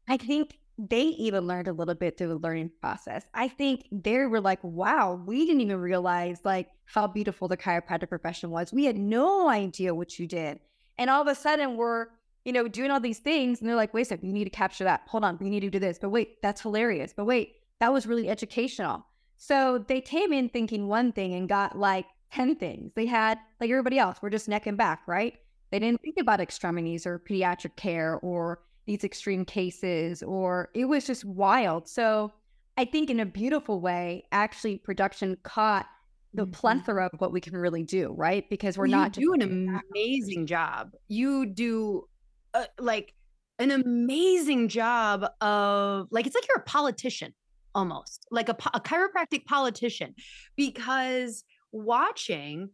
[0.08, 3.24] I think they even learned a little bit through the learning process.
[3.34, 8.08] I think they were like, wow, we didn't even realize like how beautiful the chiropractic
[8.08, 8.72] profession was.
[8.72, 10.60] We had no idea what you did.
[10.98, 12.08] And all of a sudden we're
[12.44, 13.60] you know, doing all these things.
[13.60, 15.02] And they're like, wait a second, you need to capture that.
[15.08, 15.98] Hold on, we need to do this.
[15.98, 17.12] But wait, that's hilarious.
[17.16, 19.06] But wait, that was really educational.
[19.36, 22.92] So they came in thinking one thing and got like 10 things.
[22.94, 25.34] They had, like everybody else, we're just neck and back, right?
[25.70, 31.06] They didn't think about extremities or pediatric care or these extreme cases, or it was
[31.06, 31.88] just wild.
[31.88, 32.32] So
[32.76, 35.86] I think in a beautiful way, actually, production caught
[36.34, 36.52] the mm-hmm.
[36.52, 38.48] plethora of what we can really do, right?
[38.48, 40.92] Because we're you not do an amazing job.
[41.08, 42.08] You do
[42.54, 43.14] uh, like
[43.58, 47.34] an amazing job of like it's like you're a politician
[47.74, 50.14] almost like a, a chiropractic politician
[50.56, 52.68] because watching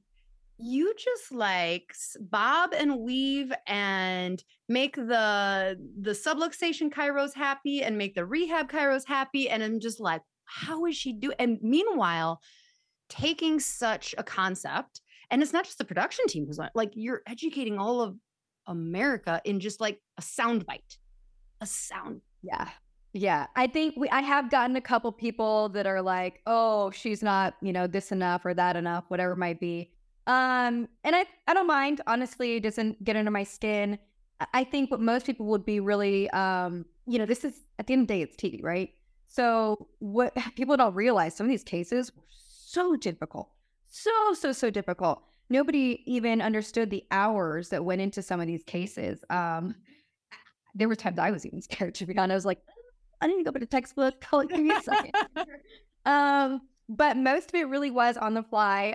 [0.58, 8.14] you just like bob and weave and make the the subluxation chiros happy and make
[8.14, 12.40] the rehab chiros happy and i'm just like how is she doing and meanwhile
[13.08, 17.78] taking such a concept and it's not just the production team who's like you're educating
[17.78, 18.16] all of
[18.68, 20.98] America in just like a sound bite.
[21.60, 22.20] A sound.
[22.42, 22.68] Yeah.
[23.12, 23.46] Yeah.
[23.56, 27.54] I think we I have gotten a couple people that are like, "Oh, she's not,
[27.60, 29.90] you know, this enough or that enough, whatever it might be."
[30.28, 33.98] Um, and I I don't mind, honestly, it doesn't get under my skin.
[34.54, 37.94] I think what most people would be really um, you know, this is at the
[37.94, 38.90] end of the day it's TV, right?
[39.26, 43.50] So what people don't realize some of these cases were so difficult.
[43.88, 48.62] So so so difficult nobody even understood the hours that went into some of these
[48.64, 49.24] cases.
[49.30, 49.74] Um,
[50.74, 52.32] there were times I was even scared to be honest.
[52.32, 52.60] I was like,
[53.20, 54.20] I need to go to a textbook.
[54.20, 55.12] Call it, Give me a second.
[56.04, 58.94] um, but most of it really was on the fly.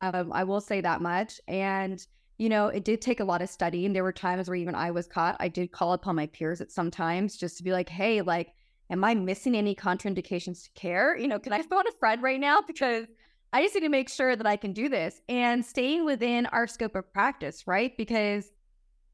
[0.00, 1.40] Um, I will say that much.
[1.48, 2.04] And
[2.38, 3.92] you know, it did take a lot of studying.
[3.92, 5.36] There were times where even I was caught.
[5.38, 8.52] I did call upon my peers at some times just to be like, hey, like,
[8.90, 11.16] am I missing any contraindications to care?
[11.16, 12.60] You know, can I phone a friend right now?
[12.66, 13.06] Because
[13.52, 16.66] I just need to make sure that I can do this and staying within our
[16.66, 17.96] scope of practice, right?
[17.96, 18.50] Because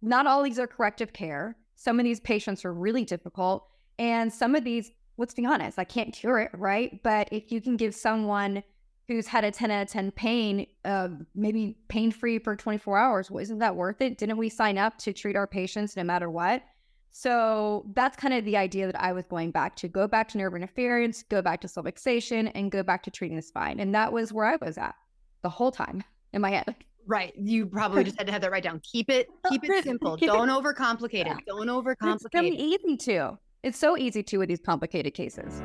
[0.01, 1.57] not all these are corrective care.
[1.77, 3.69] Some of these patients are really difficult.
[3.99, 7.03] And some of these, let's be honest, I can't cure it, right?
[7.03, 8.63] But if you can give someone
[9.11, 13.29] who's had a 10 out of 10 pain, uh, maybe pain free for 24 hours,
[13.29, 14.17] well, isn't that worth it?
[14.19, 16.63] Didn't we sign up to treat our patients no matter what?
[17.11, 20.39] So that's kind of the idea that I was going back to go back to
[20.39, 23.81] nerve interference, go back to subluxation, and go back to treating the spine.
[23.81, 24.95] And that was where I was at
[25.43, 26.77] the whole time in my head.
[27.05, 27.33] Right.
[27.37, 28.81] You probably just had to have that right down.
[28.85, 30.17] Keep it, keep it simple.
[30.21, 31.45] Don't overcomplicate it.
[31.49, 33.39] Don't overcomplicate It's really easy to.
[33.65, 35.61] It's so easy to with these complicated cases.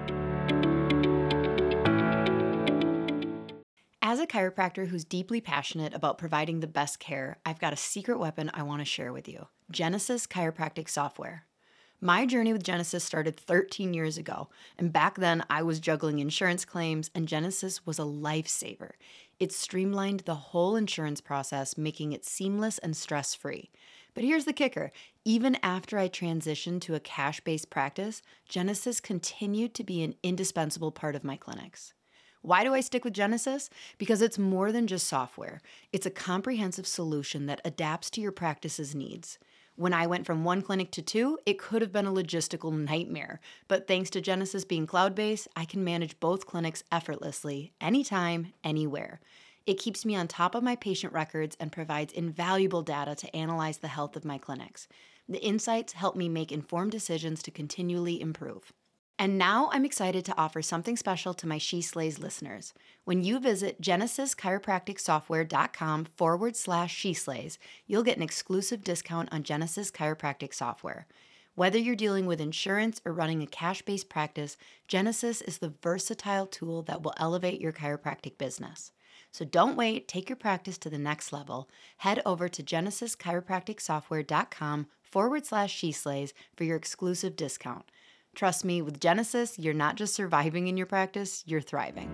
[4.08, 8.20] As a chiropractor who's deeply passionate about providing the best care, I've got a secret
[8.20, 11.48] weapon I want to share with you Genesis Chiropractic Software.
[12.00, 14.48] My journey with Genesis started 13 years ago,
[14.78, 18.92] and back then I was juggling insurance claims, and Genesis was a lifesaver.
[19.40, 23.72] It streamlined the whole insurance process, making it seamless and stress free.
[24.14, 24.92] But here's the kicker
[25.24, 30.92] even after I transitioned to a cash based practice, Genesis continued to be an indispensable
[30.92, 31.96] part of my clinics.
[32.46, 33.72] Why do I stick with Genesis?
[33.98, 38.94] Because it's more than just software, it's a comprehensive solution that adapts to your practice's
[38.94, 39.40] needs.
[39.76, 43.40] When I went from one clinic to two, it could have been a logistical nightmare.
[43.68, 49.22] But thanks to Genesis being cloud based, I can manage both clinics effortlessly, anytime, anywhere.
[49.66, 53.80] It keeps me on top of my patient records and provides invaluable data to analyze
[53.80, 54.88] the health of my clinics.
[55.28, 58.72] The insights help me make informed decisions to continually improve.
[59.18, 62.74] And now I'm excited to offer something special to my She Slays listeners.
[63.06, 67.58] When you visit genesischiropracticsoftware.com forward slash She Slays,
[67.88, 71.08] you'll get an exclusive discount on Genesis Chiropractic Software.
[71.56, 74.58] Whether you're dealing with insurance or running a cash based practice,
[74.90, 78.92] Genesis is the versatile tool that will elevate your chiropractic business.
[79.32, 81.70] So don't wait, take your practice to the next level.
[81.98, 87.86] Head over to genesischiropracticsoftware.com forward slash She Slays for your exclusive discount.
[88.36, 92.12] Trust me, with Genesis, you're not just surviving in your practice, you're thriving.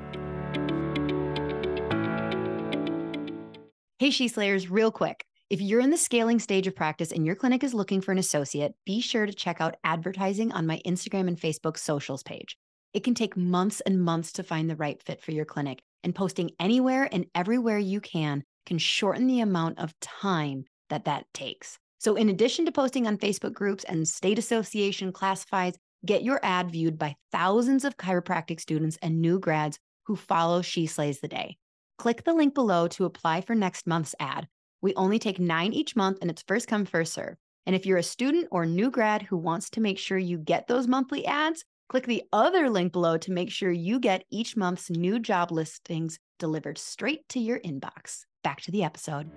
[3.97, 5.25] Hey, She Slayers, real quick.
[5.49, 8.19] If you're in the scaling stage of practice and your clinic is looking for an
[8.19, 12.55] associate, be sure to check out advertising on my Instagram and Facebook socials page.
[12.93, 16.13] It can take months and months to find the right fit for your clinic, and
[16.13, 21.79] posting anywhere and everywhere you can can shorten the amount of time that that takes.
[21.99, 26.71] So, in addition to posting on Facebook groups and state association classifieds, Get your ad
[26.71, 31.57] viewed by thousands of chiropractic students and new grads who follow She Slays the Day.
[31.99, 34.47] Click the link below to apply for next month's ad.
[34.81, 37.35] We only take nine each month and it's first come, first serve.
[37.67, 40.67] And if you're a student or new grad who wants to make sure you get
[40.67, 44.89] those monthly ads, click the other link below to make sure you get each month's
[44.89, 48.21] new job listings delivered straight to your inbox.
[48.43, 49.29] Back to the episode.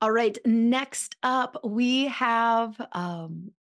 [0.00, 0.36] All right.
[0.44, 3.52] Next up, we have um,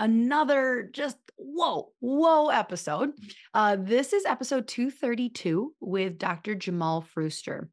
[0.00, 3.12] another just whoa, whoa episode.
[3.54, 6.56] Uh, this is episode 232 with Dr.
[6.56, 7.68] Jamal Frooster.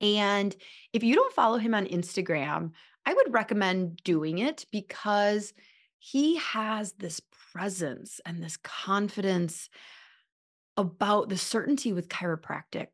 [0.00, 0.56] And
[0.94, 2.70] if you don't follow him on Instagram,
[3.04, 5.52] I would recommend doing it because
[5.98, 7.20] he has this
[7.52, 9.68] presence and this confidence
[10.78, 12.88] about the certainty with chiropractic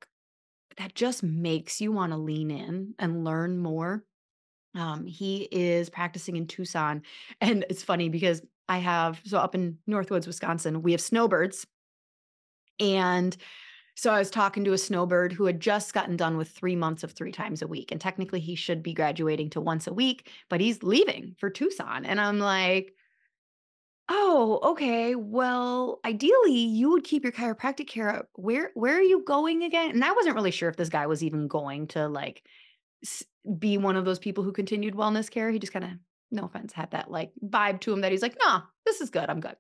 [0.76, 4.04] that just makes you want to lean in and learn more.
[4.74, 7.02] Um, he is practicing in Tucson.
[7.40, 11.66] And it's funny because I have, so up in Northwoods, Wisconsin, we have snowbirds.
[12.80, 13.36] And
[13.96, 17.04] so I was talking to a snowbird who had just gotten done with three months
[17.04, 17.92] of three times a week.
[17.92, 22.04] And technically he should be graduating to once a week, but he's leaving for Tucson.
[22.04, 22.94] And I'm like,
[24.08, 25.14] Oh, okay.
[25.14, 28.28] Well, ideally, you would keep your chiropractic care up.
[28.34, 29.90] Where where are you going again?
[29.92, 32.42] And I wasn't really sure if this guy was even going to like
[33.58, 35.50] be one of those people who continued wellness care.
[35.50, 35.90] He just kind of,
[36.30, 39.28] no offense, had that like vibe to him that he's like, nah, this is good.
[39.30, 39.56] I'm good.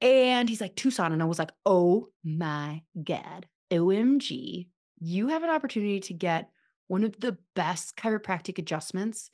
[0.00, 1.12] And he's like, Tucson.
[1.12, 3.46] And I was like, oh my God.
[3.70, 4.68] OMG.
[5.00, 6.50] You have an opportunity to get
[6.86, 9.30] one of the best chiropractic adjustments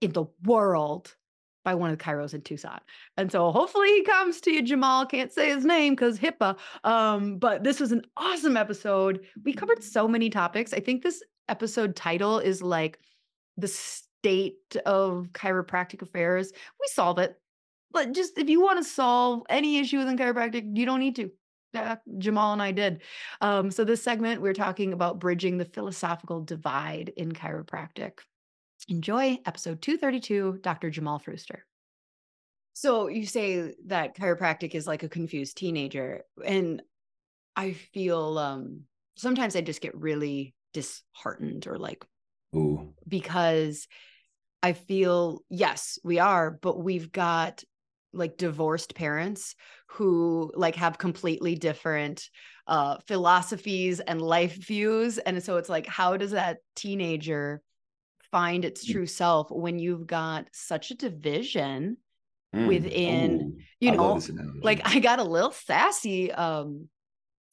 [0.00, 1.14] in the world
[1.64, 2.80] by one of the chiros in Tucson.
[3.16, 5.06] And so hopefully he comes to you, Jamal.
[5.06, 6.56] Can't say his name because HIPAA.
[6.84, 9.26] Um, but this was an awesome episode.
[9.44, 10.72] We covered so many topics.
[10.72, 12.98] I think this episode title is like
[13.56, 16.52] the state of chiropractic affairs.
[16.52, 17.38] We solve it.
[17.92, 21.30] But just if you want to solve any issue within chiropractic, you don't need to.
[22.18, 23.02] Jamal and I did.
[23.40, 28.18] Um, so this segment, we're talking about bridging the philosophical divide in chiropractic.
[28.88, 30.90] Enjoy episode 232, Dr.
[30.90, 31.60] Jamal Frooster.
[32.72, 36.22] So you say that chiropractic is like a confused teenager.
[36.44, 36.82] And
[37.56, 38.82] I feel um
[39.16, 42.04] sometimes I just get really disheartened or like
[42.54, 42.94] Ooh.
[43.06, 43.86] because
[44.62, 47.64] I feel yes, we are, but we've got
[48.12, 49.54] like divorced parents
[49.88, 52.28] who like have completely different
[52.66, 57.62] uh philosophies and life views and so it's like how does that teenager
[58.32, 58.92] find its Mm.
[58.92, 61.96] true self when you've got such a division
[62.54, 62.66] Mm.
[62.66, 64.32] within Ooh, you know analogy.
[64.62, 66.88] like I got a little sassy um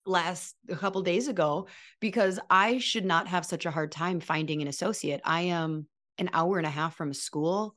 [0.07, 1.67] last a couple days ago
[1.99, 5.21] because I should not have such a hard time finding an associate.
[5.23, 7.75] I am an hour and a half from a school.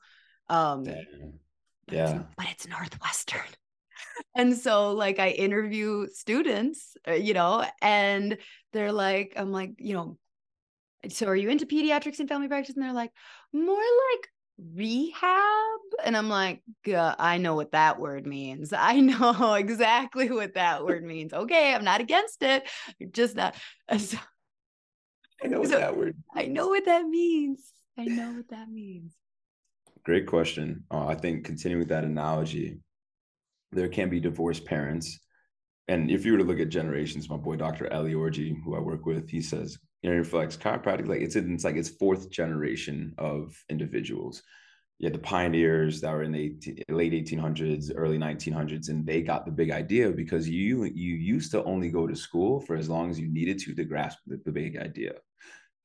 [0.48, 0.94] Um Damn.
[1.86, 2.22] but it's- Yeah.
[2.36, 3.40] but it's Northwestern.
[4.34, 8.38] And so like I interview students, uh, you know, and
[8.72, 10.18] they're like I'm like, you know,
[11.08, 13.12] so are you into pediatrics and family practice and they're like
[13.52, 14.28] more like
[14.74, 16.60] rehab and i'm like
[17.18, 21.84] i know what that word means i know exactly what that word means okay i'm
[21.84, 22.68] not against it
[23.12, 23.54] just not
[23.98, 24.18] so
[25.42, 26.16] I know what So- that word.
[26.34, 29.14] i know what that means i know what that means
[30.02, 30.82] Great question.
[30.90, 32.78] Uh, I think continuing with that analogy,
[33.70, 35.20] there can be divorced parents.
[35.88, 37.92] And if you were to look at generations, my boy Dr.
[37.92, 41.76] Ali Orji, who I work with, he says Interflex chiropractic, like it's in, it's like
[41.76, 44.42] its fourth generation of individuals.
[44.98, 49.22] You had the pioneers that were in the 18, late 1800s, early 1900s, and they
[49.22, 52.88] got the big idea because you you used to only go to school for as
[52.88, 55.12] long as you needed to to grasp the, the big idea.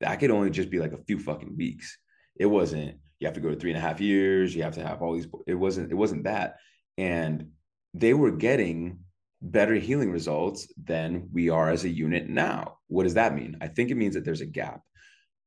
[0.00, 1.98] That could only just be like a few fucking weeks.
[2.38, 4.86] It wasn't you have to go to three and a half years you have to
[4.86, 6.56] have all these it wasn't it wasn't that
[6.98, 7.48] and
[7.94, 8.98] they were getting
[9.50, 12.78] better healing results than we are as a unit now.
[12.88, 13.56] What does that mean?
[13.60, 14.82] I think it means that there's a gap.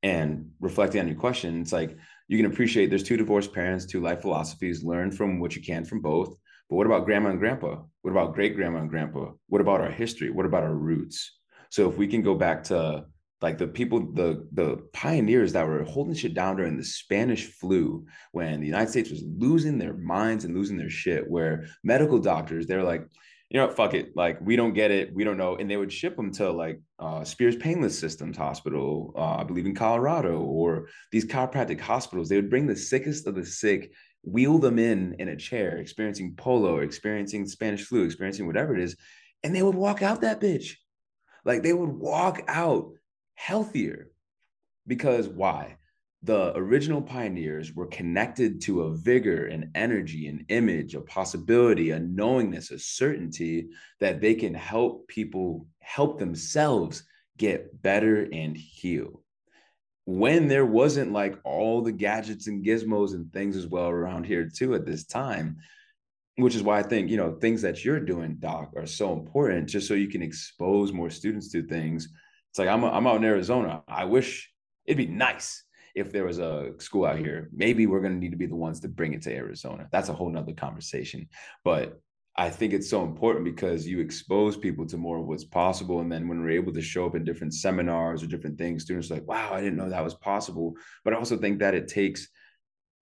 [0.01, 1.97] And reflecting on your question it's like
[2.29, 4.83] you can appreciate there's two divorced parents two life philosophies.
[4.83, 6.29] Learn from what you can from both.
[6.69, 7.81] But what about grandma and grandpa?
[8.01, 9.31] What about great grandma and grandpa?
[9.47, 10.29] What about our history?
[10.29, 11.37] What about our roots?
[11.69, 13.05] So if we can go back to
[13.41, 18.05] like the people the the pioneers that were holding shit down during the spanish flu
[18.31, 22.67] when the united states was losing their minds and losing their shit where medical doctors
[22.67, 23.07] they're like
[23.49, 24.15] you know fuck it.
[24.15, 25.13] Like we don't get it.
[25.13, 25.55] We don't know.
[25.55, 29.65] And they would ship them to like uh, spears painless systems hospital uh, i believe
[29.65, 32.29] in colorado or these chiropractic hospitals.
[32.29, 33.91] They would bring the sickest of the sick
[34.23, 38.97] wheel them in in a chair experiencing polio experiencing spanish flu experiencing whatever it is
[39.43, 40.75] and they would walk out that bitch.
[41.45, 42.91] Like they would walk out
[43.35, 44.09] healthier.
[44.87, 45.77] Because why
[46.23, 51.99] the original pioneers were connected to a vigor and energy and image a possibility a
[51.99, 57.03] knowingness a certainty that they can help people help themselves
[57.37, 59.23] get better and heal
[60.05, 64.49] when there wasn't like all the gadgets and gizmos and things as well around here
[64.49, 65.57] too at this time
[66.41, 69.67] which is why I think you know things that you're doing, Doc, are so important,
[69.67, 72.07] just so you can expose more students to things.
[72.49, 73.83] It's like I'm I'm out in Arizona.
[73.87, 74.49] I wish
[74.85, 75.63] it'd be nice
[75.95, 77.25] if there was a school out mm-hmm.
[77.25, 77.49] here.
[77.53, 79.87] Maybe we're gonna need to be the ones to bring it to Arizona.
[79.91, 81.29] That's a whole nother conversation.
[81.63, 81.99] But
[82.37, 85.99] I think it's so important because you expose people to more of what's possible.
[85.99, 89.11] And then when we're able to show up in different seminars or different things, students
[89.11, 90.75] are like, wow, I didn't know that was possible.
[91.03, 92.29] But I also think that it takes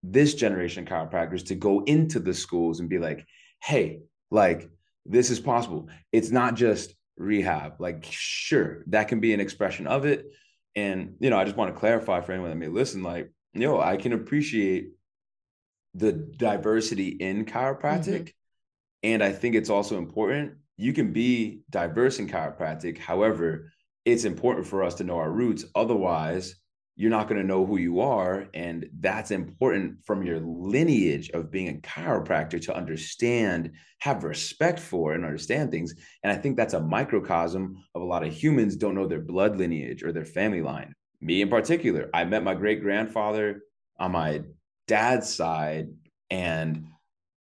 [0.02, 3.24] this generation of chiropractors to go into the schools and be like,
[3.62, 4.68] hey, like
[5.06, 5.88] this is possible.
[6.12, 7.74] It's not just rehab.
[7.78, 10.26] Like, sure, that can be an expression of it.
[10.76, 13.60] And, you know, I just want to clarify for anyone that may listen, like, you
[13.60, 14.90] know, I can appreciate
[15.94, 18.20] the diversity in chiropractic.
[18.20, 18.30] Mm-hmm.
[19.04, 20.54] And I think it's also important.
[20.76, 22.98] You can be diverse in chiropractic.
[22.98, 23.72] However,
[24.04, 25.64] it's important for us to know our roots.
[25.74, 26.54] Otherwise,
[26.98, 28.48] you're not going to know who you are.
[28.54, 33.70] And that's important from your lineage of being a chiropractor to understand,
[34.00, 35.94] have respect for, and understand things.
[36.24, 39.56] And I think that's a microcosm of a lot of humans don't know their blood
[39.56, 40.92] lineage or their family line.
[41.20, 43.62] Me in particular, I met my great grandfather
[44.00, 44.42] on my
[44.88, 45.90] dad's side.
[46.30, 46.88] And,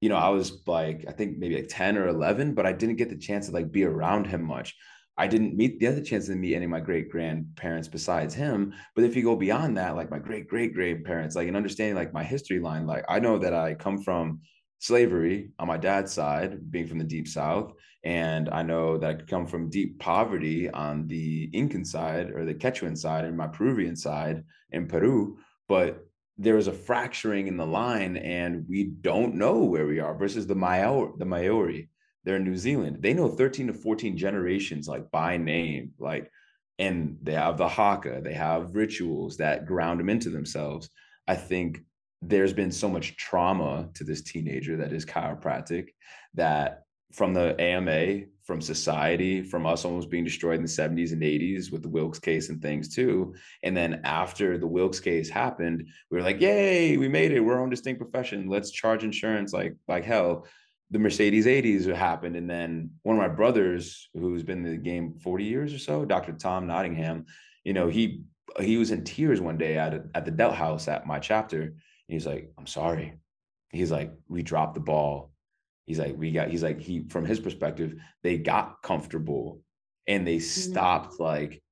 [0.01, 2.97] you know, I was like, I think maybe like 10 or 11, but I didn't
[2.97, 4.75] get the chance to like be around him much.
[5.19, 8.73] I didn't meet the other chance to meet any of my great grandparents besides him.
[8.95, 12.15] But if you go beyond that, like my great great grandparents, like and understanding like
[12.15, 14.41] my history line, like I know that I come from
[14.79, 17.73] slavery on my dad's side, being from the deep south,
[18.05, 22.55] and I know that I come from deep poverty on the Incan side or the
[22.55, 25.39] Quechuan side and my Peruvian side in Peru.
[25.69, 26.05] But
[26.39, 30.47] there is a fracturing in the line, and we don't know where we are versus
[30.47, 31.91] the Maori, the Maori
[32.25, 32.99] they're in New Zealand.
[33.01, 36.31] They know 13 to 14 generations, like by name, like,
[36.79, 40.89] and they have the haka, they have rituals that ground them into themselves.
[41.29, 41.81] I think
[42.23, 45.89] there's been so much trauma to this teenager that is chiropractic
[46.35, 51.23] that from the AMA, from society, from us almost being destroyed in the 70s and
[51.23, 53.35] 80s with the Wilkes case and things too.
[53.63, 57.41] And then after the Wilkes case happened, we were like, yay, we made it.
[57.41, 58.49] We're our own distinct profession.
[58.49, 60.47] Let's charge insurance like like hell.
[60.93, 62.37] The Mercedes 80s happened.
[62.37, 66.05] And then one of my brothers, who's been in the game 40 years or so,
[66.05, 66.33] Dr.
[66.33, 67.27] Tom Nottingham,
[67.65, 68.23] you know, he
[68.61, 71.75] he was in tears one day at, a, at the Delt House at my chapter.
[72.07, 73.19] He's like, I'm sorry.
[73.71, 75.33] He's like, we dropped the ball
[75.87, 79.61] He's like, we got, he's like, he, from his perspective, they got comfortable
[80.07, 80.73] and they mm-hmm.
[80.73, 81.25] stopped mm-hmm.
[81.25, 81.63] like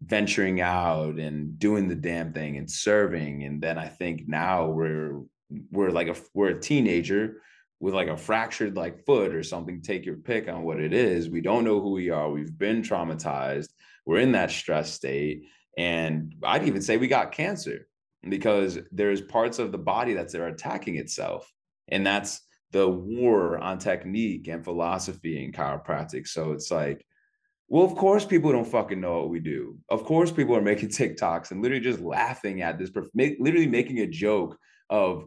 [0.00, 3.44] venturing out and doing the damn thing and serving.
[3.44, 5.22] And then I think now we're,
[5.70, 7.42] we're like a, we're a teenager
[7.80, 11.28] with like a fractured like foot or something, take your pick on what it is.
[11.28, 12.30] We don't know who we are.
[12.30, 13.68] We've been traumatized.
[14.06, 15.44] We're in that stress state.
[15.76, 17.88] And I'd even say we got cancer
[18.28, 21.52] because there's parts of the body that's are attacking itself.
[21.88, 22.40] And that's
[22.72, 26.26] the war on technique and philosophy in chiropractic.
[26.26, 27.04] So it's like,
[27.68, 29.76] well, of course, people don't fucking know what we do.
[29.88, 34.06] Of course, people are making TikToks and literally just laughing at this, literally making a
[34.06, 34.56] joke
[34.88, 35.24] of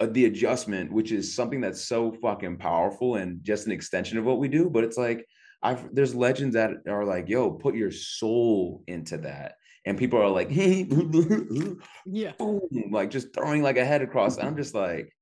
[0.00, 4.24] Uh, the adjustment, which is something that's so fucking powerful and just an extension of
[4.24, 4.70] what we do.
[4.70, 5.26] But it's like,
[5.62, 9.56] I've there's legends that are like, yo, put your soul into that.
[9.84, 14.38] And people are like, yeah, boom, like just throwing like a head across.
[14.38, 15.12] And I'm just like,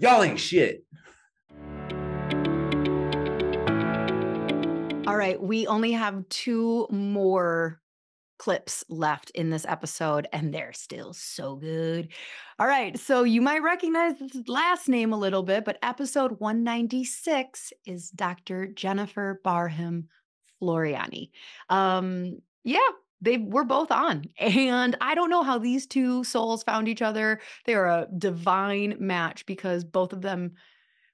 [0.00, 0.82] Y'all ain't shit.
[5.06, 7.82] All right, we only have two more
[8.40, 12.08] clips left in this episode, and they're still so good.
[12.58, 17.74] All right, so you might recognize this last name a little bit, but episode 196
[17.84, 18.66] is Dr.
[18.66, 20.08] Jennifer Barham
[20.60, 21.32] Floreani.
[21.68, 22.78] Um, yeah,
[23.20, 24.24] they were both on.
[24.38, 27.40] And I don't know how these two souls found each other.
[27.66, 30.52] They're a divine match because both of them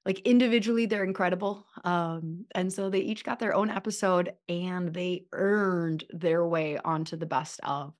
[0.06, 1.66] like individually they're incredible.
[1.84, 7.16] Um and so they each got their own episode and they earned their way onto
[7.16, 7.92] the best of.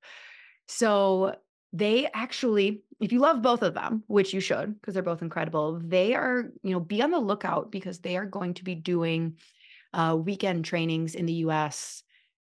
[0.68, 1.36] So
[1.72, 5.82] they actually if you love both of them, which you should because they're both incredible,
[5.84, 9.36] they are, you know, be on the lookout because they are going to be doing
[9.92, 12.02] uh, weekend trainings in the US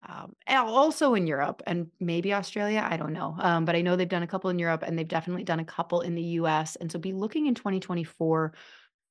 [0.09, 2.87] um, also in Europe and maybe Australia.
[2.89, 3.35] I don't know.
[3.39, 5.65] Um, but I know they've done a couple in Europe and they've definitely done a
[5.65, 6.77] couple in the US.
[6.77, 8.53] And so be looking in 2024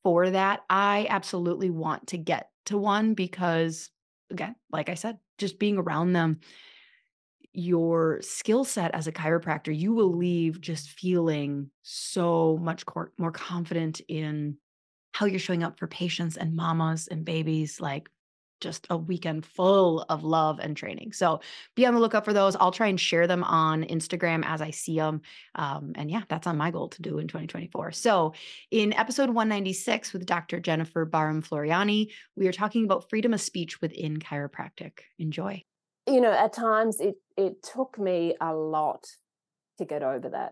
[0.03, 0.63] for that.
[0.69, 3.89] I absolutely want to get to one because,
[4.29, 6.39] again, like I said, just being around them,
[7.53, 12.83] your skill set as a chiropractor, you will leave just feeling so much
[13.17, 14.57] more confident in
[15.13, 17.79] how you're showing up for patients and mamas and babies.
[17.79, 18.09] Like,
[18.64, 21.14] just a weekend full of love and training.
[21.14, 21.41] So
[21.76, 22.55] be on the lookout for those.
[22.55, 25.22] I'll try and share them on Instagram as I see them.
[25.53, 27.91] Um, and yeah, that's on my goal to do in 2024.
[27.91, 28.34] So
[28.72, 30.59] in episode 196 with Dr.
[30.59, 34.99] Jennifer Barham Floreani, we are talking about freedom of speech within chiropractic.
[35.20, 35.61] Enjoy.
[36.07, 39.05] You know, at times it it took me a lot
[39.78, 40.51] to get over that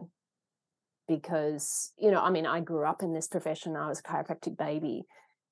[1.07, 3.75] because you know, I mean, I grew up in this profession.
[3.75, 5.03] I was a chiropractic baby,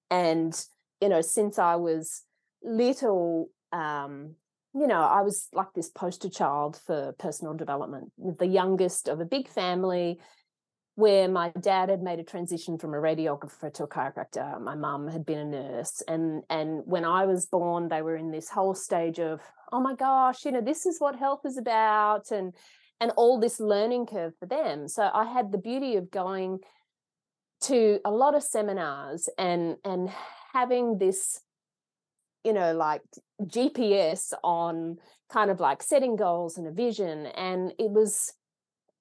[0.09, 0.53] and
[1.01, 2.23] you know, since I was
[2.63, 4.35] little um,
[4.73, 9.25] you know, I was like this poster child for personal development, the youngest of a
[9.25, 10.19] big family
[10.95, 14.61] where my dad had made a transition from a radiographer to a chiropractor.
[14.61, 16.03] My mum had been a nurse.
[16.07, 19.39] And and when I was born, they were in this whole stage of,
[19.71, 22.53] oh my gosh, you know, this is what health is about and
[23.01, 24.87] and all this learning curve for them.
[24.87, 26.59] So I had the beauty of going
[27.61, 30.09] to a lot of seminars and and
[30.53, 31.39] having this
[32.43, 33.01] you know, like
[33.43, 34.97] GPS on
[35.31, 37.25] kind of like setting goals and a vision.
[37.27, 38.33] And it was,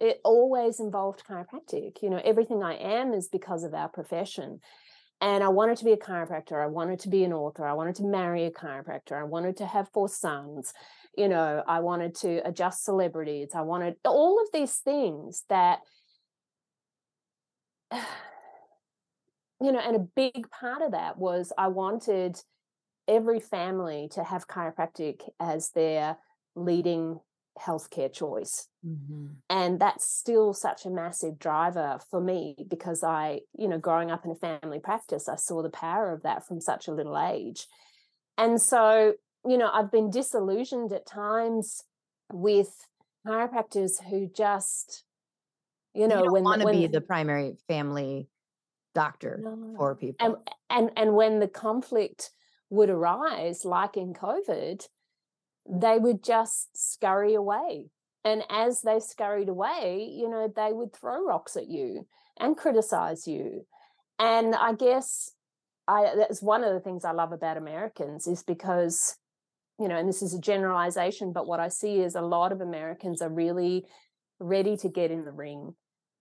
[0.01, 2.03] it always involved chiropractic.
[2.03, 4.61] You know, everything I am is because of our profession.
[5.20, 6.62] And I wanted to be a chiropractor.
[6.62, 7.66] I wanted to be an author.
[7.66, 9.18] I wanted to marry a chiropractor.
[9.18, 10.72] I wanted to have four sons.
[11.16, 13.51] You know, I wanted to adjust celebrities.
[13.55, 15.80] I wanted all of these things that,
[17.93, 22.41] you know, and a big part of that was I wanted
[23.09, 26.19] every family to have chiropractic as their
[26.55, 27.21] leading
[27.59, 28.69] healthcare choice.
[28.87, 29.27] Mm-hmm.
[29.51, 34.25] And that's still such a massive driver for me because I, you know, growing up
[34.25, 37.67] in a family practice, I saw the power of that from such a little age.
[38.37, 41.83] And so, you know, I've been disillusioned at times
[42.33, 42.87] with
[43.27, 45.05] chiropractors who just,
[45.95, 48.29] you know, you when want to be the primary family
[48.95, 49.75] doctor no.
[49.77, 50.25] for people.
[50.25, 50.37] And
[50.71, 52.31] and and when the conflict
[52.71, 54.87] would arise, like in COVID,
[55.69, 57.91] they would just scurry away
[58.25, 62.07] And as they scurried away, you know, they would throw rocks at you
[62.39, 63.66] and criticize you.
[64.19, 65.33] And I guess
[65.87, 69.16] I that's one of the things I love about Americans is because,
[69.79, 72.61] you know, and this is a generalization, but what I see is a lot of
[72.61, 73.87] Americans are really
[74.41, 75.75] ready to get in the ring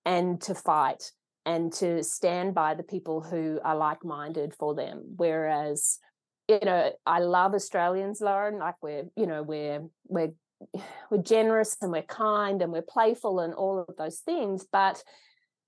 [0.05, 1.11] and to fight
[1.45, 5.03] and to stand by the people who are like-minded for them.
[5.15, 5.99] Whereas,
[6.47, 8.59] you know, I love Australians, Lauryn.
[8.59, 10.31] Like we're, you know, we're we're
[11.11, 14.65] we're generous and we're kind and we're playful and all of those things.
[14.71, 15.03] But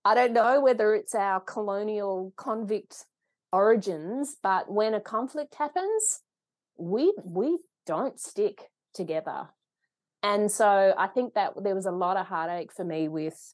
[0.06, 3.06] I don't know whether it's our colonial convict
[3.52, 6.22] origins, but when a conflict happens,
[6.78, 9.50] we we don't stick together.
[10.22, 13.54] And so I think that there was a lot of heartache for me with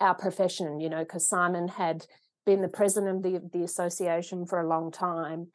[0.00, 2.06] our profession, you know, because Simon had
[2.46, 5.48] been the president of the, the association for a long time.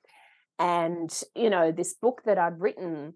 [0.59, 3.13] And, you know, this book that I'd written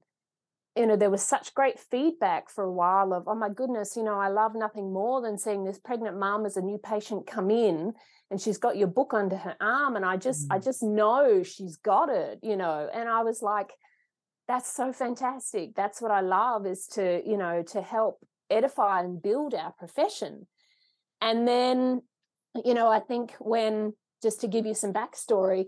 [0.75, 4.03] you know, there was such great feedback for a while of, oh my goodness, you
[4.03, 7.51] know, I love nothing more than seeing this pregnant mom as a new patient come
[7.51, 7.93] in
[8.29, 9.97] and she's got your book under her arm.
[9.97, 10.53] And I just, mm-hmm.
[10.53, 12.89] I just know she's got it, you know.
[12.93, 13.71] And I was like,
[14.47, 15.75] that's so fantastic.
[15.75, 20.47] That's what I love is to, you know, to help edify and build our profession.
[21.19, 22.01] And then,
[22.63, 25.65] you know, I think when, just to give you some backstory,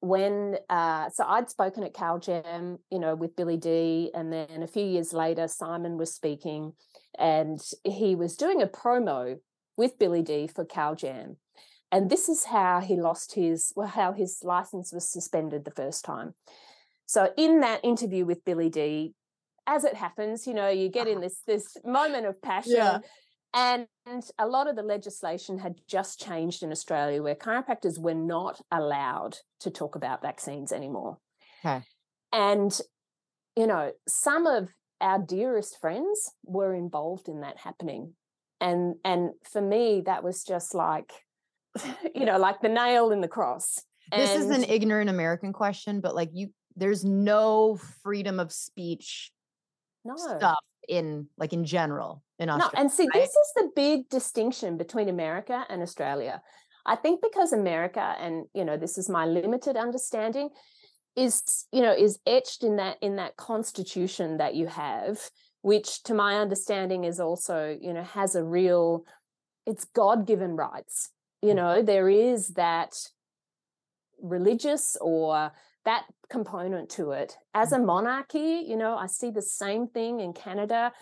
[0.00, 4.66] when uh, so I'd spoken at CalJam, you know, with Billy D, and then a
[4.66, 6.72] few years later, Simon was speaking,
[7.18, 9.38] and he was doing a promo
[9.76, 11.36] with Billy D for CalJam,
[11.90, 16.04] and this is how he lost his well, how his license was suspended the first
[16.04, 16.34] time.
[17.06, 19.14] So in that interview with Billy D,
[19.66, 22.76] as it happens, you know, you get in this this moment of passion.
[22.76, 22.98] Yeah.
[23.54, 23.86] And
[24.38, 29.36] a lot of the legislation had just changed in Australia where chiropractors were not allowed
[29.60, 31.18] to talk about vaccines anymore.
[31.64, 31.82] Okay.
[32.32, 32.78] And,
[33.54, 34.68] you know, some of
[35.02, 38.14] our dearest friends were involved in that happening.
[38.60, 41.12] And and for me, that was just like,
[42.14, 43.80] you know, like the nail in the cross.
[44.10, 49.30] This is an ignorant American question, but like you there's no freedom of speech
[50.04, 50.16] no.
[50.16, 52.70] stuff in like in general in Australia.
[52.74, 53.22] No, and see, right?
[53.22, 56.42] this is the big distinction between America and Australia.
[56.84, 60.50] I think because America, and you know, this is my limited understanding,
[61.14, 65.30] is you know is etched in that in that constitution that you have,
[65.60, 69.04] which to my understanding is also you know has a real,
[69.66, 71.10] it's God given rights.
[71.40, 71.56] You mm.
[71.56, 72.94] know, there is that
[74.20, 75.52] religious or
[75.84, 77.36] that component to it.
[77.54, 77.86] As a mm-hmm.
[77.86, 80.92] monarchy, you know, I see the same thing in Canada.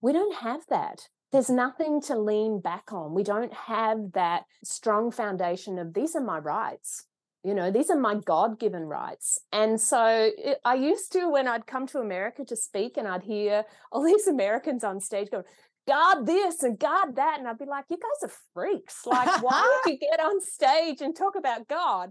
[0.00, 1.06] We don't have that.
[1.30, 3.14] There's nothing to lean back on.
[3.14, 7.04] We don't have that strong foundation of these are my rights.
[7.44, 9.38] You know, these are my God given rights.
[9.52, 13.22] And so it, I used to, when I'd come to America to speak and I'd
[13.22, 15.44] hear all these Americans on stage going,
[15.86, 17.38] God this and God that.
[17.38, 19.06] And I'd be like, you guys are freaks.
[19.06, 22.10] Like, why would you get on stage and talk about God?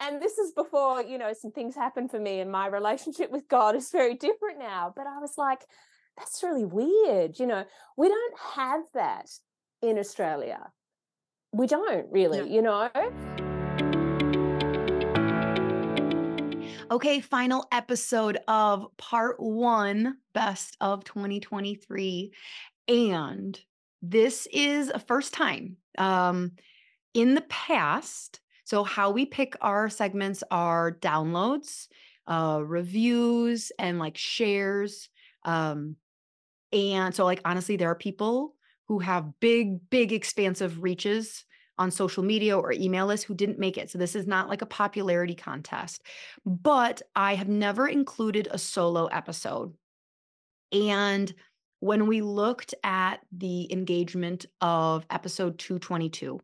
[0.00, 3.48] And this is before you know some things happened for me and my relationship with
[3.48, 5.60] god is very different now but i was like
[6.16, 7.64] that's really weird you know?
[7.96, 9.30] We don't have that
[9.82, 10.70] in australia.
[11.52, 12.44] We don't really yeah.
[12.44, 12.90] you know?
[16.90, 22.32] Okay final episode of part one best of 2023
[22.88, 23.58] and
[24.02, 26.52] this is a first time um
[27.14, 31.88] in the past so, how we pick our segments are downloads,
[32.26, 35.10] uh, reviews, and like shares.
[35.44, 35.96] Um,
[36.72, 38.54] and so, like, honestly, there are people
[38.88, 41.44] who have big, big, expansive reaches
[41.76, 43.90] on social media or email lists who didn't make it.
[43.90, 46.02] So, this is not like a popularity contest,
[46.46, 49.74] but I have never included a solo episode.
[50.72, 51.32] And
[51.80, 56.40] when we looked at the engagement of episode 222,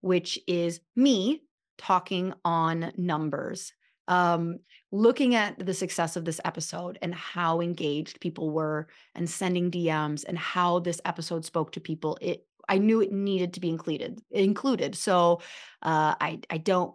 [0.00, 1.42] which is me
[1.78, 3.72] talking on numbers
[4.08, 4.58] um,
[4.92, 10.24] looking at the success of this episode and how engaged people were and sending DMs
[10.26, 14.20] and how this episode spoke to people, it I knew it needed to be included
[14.30, 14.96] included.
[14.96, 15.40] So
[15.82, 16.94] uh, I I don't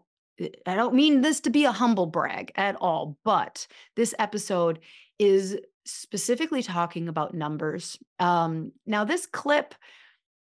[0.65, 4.79] I don't mean this to be a humble brag at all, but this episode
[5.19, 7.97] is specifically talking about numbers.
[8.19, 9.75] Um, now this clip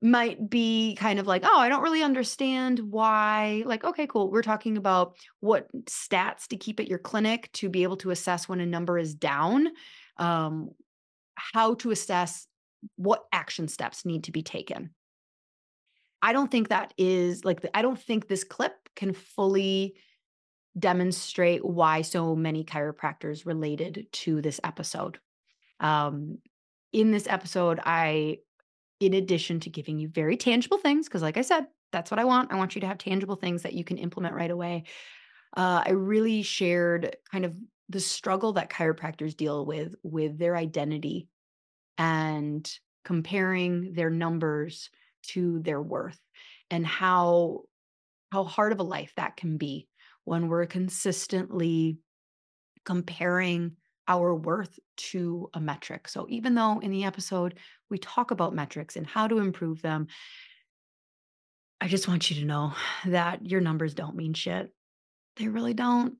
[0.01, 3.63] might be kind of like, oh, I don't really understand why.
[3.65, 4.31] Like, okay, cool.
[4.31, 8.47] We're talking about what stats to keep at your clinic to be able to assess
[8.47, 9.67] when a number is down,
[10.17, 10.69] um,
[11.35, 12.47] how to assess
[12.95, 14.91] what action steps need to be taken.
[16.21, 19.95] I don't think that is like, I don't think this clip can fully
[20.77, 25.19] demonstrate why so many chiropractors related to this episode.
[25.79, 26.37] Um,
[26.93, 28.39] in this episode, I,
[28.99, 32.25] in addition to giving you very tangible things, because like I said, that's what I
[32.25, 32.51] want.
[32.51, 34.83] I want you to have tangible things that you can implement right away.
[35.55, 37.55] Uh, I really shared kind of
[37.89, 41.27] the struggle that chiropractors deal with with their identity
[41.97, 42.71] and
[43.03, 44.89] comparing their numbers
[45.23, 46.19] to their worth
[46.69, 47.61] and how
[48.31, 49.87] how hard of a life that can be
[50.23, 51.97] when we're consistently
[52.85, 53.75] comparing
[54.09, 56.07] our worth to a metric.
[56.09, 57.53] So even though in the episode
[57.89, 60.07] we talk about metrics and how to improve them,
[61.79, 62.73] I just want you to know
[63.05, 64.73] that your numbers don't mean shit.
[65.37, 66.15] They really don't.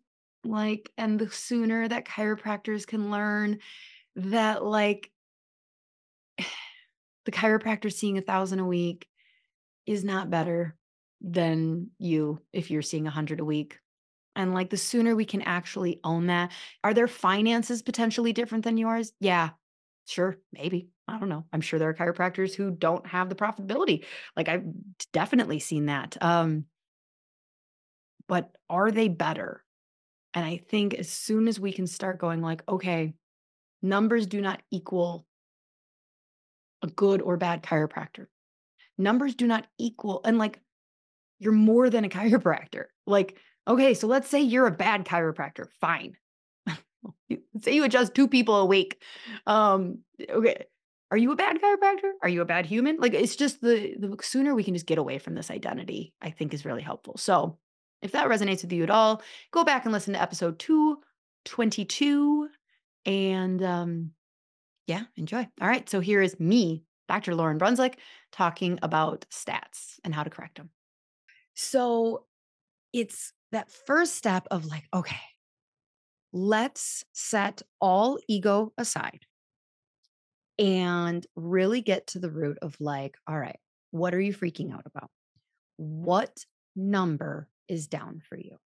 [0.45, 3.59] Like, and the sooner that chiropractors can learn
[4.15, 5.11] that, like,
[6.37, 9.05] the chiropractor seeing a thousand a week
[9.85, 10.77] is not better
[11.19, 13.79] than you if you're seeing a hundred a week.
[14.39, 16.51] And like the sooner we can actually own that.
[16.83, 19.11] Are their finances potentially different than yours?
[19.19, 19.49] Yeah,
[20.07, 20.87] sure, maybe.
[21.09, 21.43] I don't know.
[21.51, 24.05] I'm sure there are chiropractors who don't have the profitability.
[24.37, 24.63] Like I've
[25.11, 26.17] definitely seen that.
[26.21, 26.65] Um,
[28.27, 29.63] but are they better?
[30.33, 33.15] And I think as soon as we can start going like, okay,
[33.81, 35.25] numbers do not equal
[36.81, 38.27] a good or bad chiropractor.
[38.97, 40.61] Numbers do not equal, and like,
[41.39, 42.85] you're more than a chiropractor.
[43.07, 43.37] Like,
[43.69, 45.67] okay, so let's say you're a bad chiropractor.
[45.79, 46.17] Fine.
[47.61, 49.01] say you adjust two people a week.
[49.47, 49.99] Um,
[50.29, 50.65] okay.
[51.11, 52.11] Are you a bad chiropractor?
[52.21, 52.97] Are you a bad human?
[52.97, 56.29] Like, it's just the the sooner we can just get away from this identity, I
[56.29, 57.17] think is really helpful.
[57.17, 57.57] So
[58.01, 62.49] if that resonates with you at all, go back and listen to episode 222
[63.05, 64.11] and um,
[64.87, 65.47] yeah, enjoy.
[65.61, 65.89] All right.
[65.89, 67.33] So here is me, Dr.
[67.33, 67.97] Lauryn Brunswick,
[68.31, 70.69] talking about stats and how to correct them.
[71.55, 72.25] So
[72.93, 75.15] it's that first step of like, okay,
[76.31, 79.25] let's set all ego aside
[80.57, 83.59] and really get to the root of like, all right,
[83.91, 85.09] what are you freaking out about?
[85.77, 88.57] What number is down for you.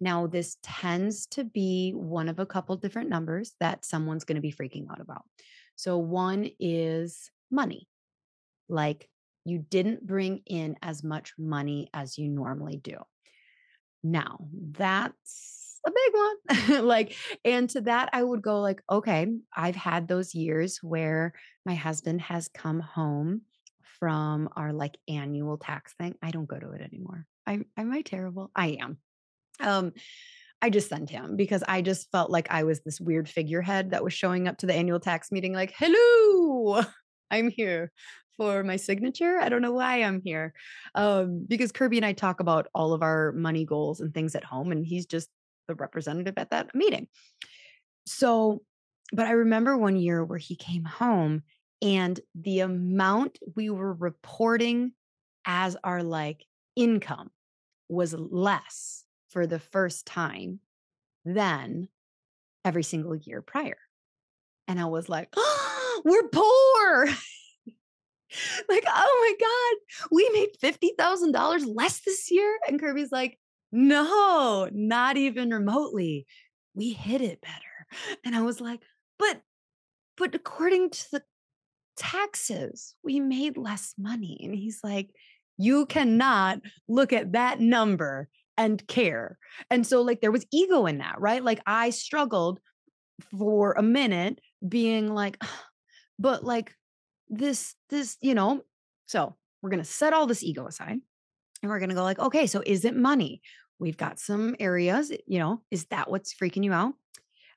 [0.00, 4.42] Now, this tends to be one of a couple different numbers that someone's going to
[4.42, 5.24] be freaking out about.
[5.74, 7.88] So, one is money,
[8.68, 9.08] like
[9.44, 12.96] you didn't bring in as much money as you normally do.
[14.10, 14.38] Now,
[14.72, 16.84] that's a big one.
[16.86, 21.32] like, and to that, I would go, like, okay, I've had those years where
[21.64, 23.42] my husband has come home
[23.98, 26.14] from our like annual tax thing.
[26.22, 27.26] I don't go to it anymore.
[27.46, 28.50] I am I terrible?
[28.54, 28.98] I am.
[29.60, 29.92] Um
[30.60, 34.04] I just sent him because I just felt like I was this weird figurehead that
[34.04, 36.82] was showing up to the annual tax meeting like, "Hello,
[37.30, 37.90] I'm here
[38.36, 39.38] for my signature.
[39.38, 40.54] I don't know why I'm here."
[40.94, 44.44] Um because Kirby and I talk about all of our money goals and things at
[44.44, 45.28] home and he's just
[45.68, 47.08] the representative at that meeting.
[48.06, 48.62] So,
[49.12, 51.42] but I remember one year where he came home
[51.82, 54.92] and the amount we were reporting
[55.44, 57.30] as our like income
[57.88, 60.60] was less for the first time
[61.24, 61.88] than
[62.64, 63.78] every single year prior.
[64.68, 67.08] And I was like, oh, we're poor.
[68.68, 72.58] like, oh my God, we made $50,000 less this year.
[72.68, 73.38] And Kirby's like,
[73.72, 76.26] no, not even remotely.
[76.74, 78.20] We hit it better.
[78.24, 78.80] And I was like,
[79.18, 79.40] but,
[80.16, 81.22] but according to the
[81.96, 84.40] taxes, we made less money.
[84.42, 85.10] And he's like,
[85.58, 88.28] you cannot look at that number
[88.58, 89.38] and care.
[89.70, 91.42] And so, like, there was ego in that, right?
[91.42, 92.60] Like, I struggled
[93.38, 95.42] for a minute being like,
[96.18, 96.74] but like,
[97.28, 98.62] this, this, you know,
[99.06, 100.98] so we're going to set all this ego aside
[101.62, 103.40] and we're going to go, like, okay, so is it money?
[103.78, 106.94] We've got some areas, eh, you know, is that what's freaking you out?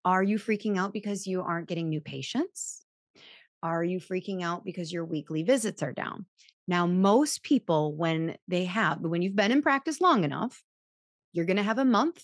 [0.05, 2.86] Are you freaking out because you aren't getting new patients?
[3.61, 6.26] Are you freaking out because your weekly visits are down?
[6.67, 10.63] Now, most people, when they have, when you've been in practice long enough,
[11.34, 12.24] you're going to have a month,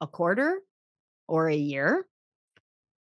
[0.00, 0.60] a quarter,
[1.26, 2.06] or a year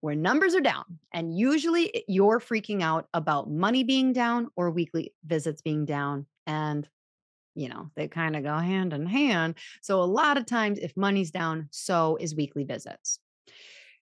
[0.03, 0.85] where numbers are down.
[1.15, 6.27] And usually you're freaking out about money being down or weekly visits being down.
[6.47, 6.87] And,
[7.55, 9.55] you know, they kind of go hand in hand.
[9.81, 13.21] So a lot of times, if money's down, so is weekly visits.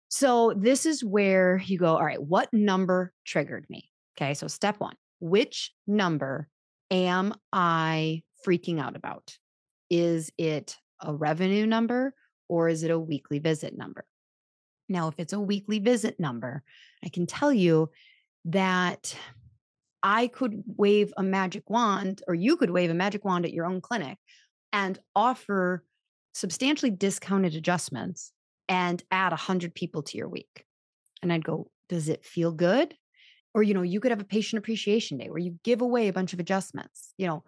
[0.08, 3.88] So this is where you go, all right, what number triggered me?
[4.16, 4.34] Okay.
[4.34, 6.48] So step one which number
[6.90, 9.36] am I freaking out about?
[9.88, 12.12] Is it a revenue number
[12.48, 14.04] or is it a weekly visit number?
[14.88, 16.62] Now, if it's a weekly visit number,
[17.04, 17.90] I can tell you
[18.46, 19.16] that
[20.02, 23.66] I could wave a magic wand, or you could wave a magic wand at your
[23.66, 24.18] own clinic
[24.72, 25.84] and offer
[26.34, 28.32] substantially discounted adjustments
[28.68, 30.64] and add 100 people to your week.
[31.22, 32.94] And I'd go, Does it feel good?
[33.56, 36.12] or you know you could have a patient appreciation day where you give away a
[36.12, 37.42] bunch of adjustments you know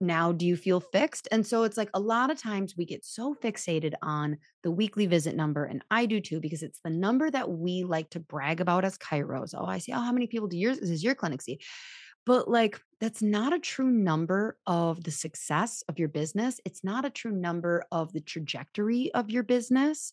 [0.00, 1.28] now do you feel fixed?
[1.32, 5.06] And so it's like a lot of times we get so fixated on the weekly
[5.06, 8.60] visit number and i do too because it's the number that we like to brag
[8.60, 11.42] about as chiros oh i see oh how many people do yours does your clinic
[11.42, 11.58] see?
[12.26, 16.60] But like that's not a true number of the success of your business.
[16.66, 20.12] It's not a true number of the trajectory of your business.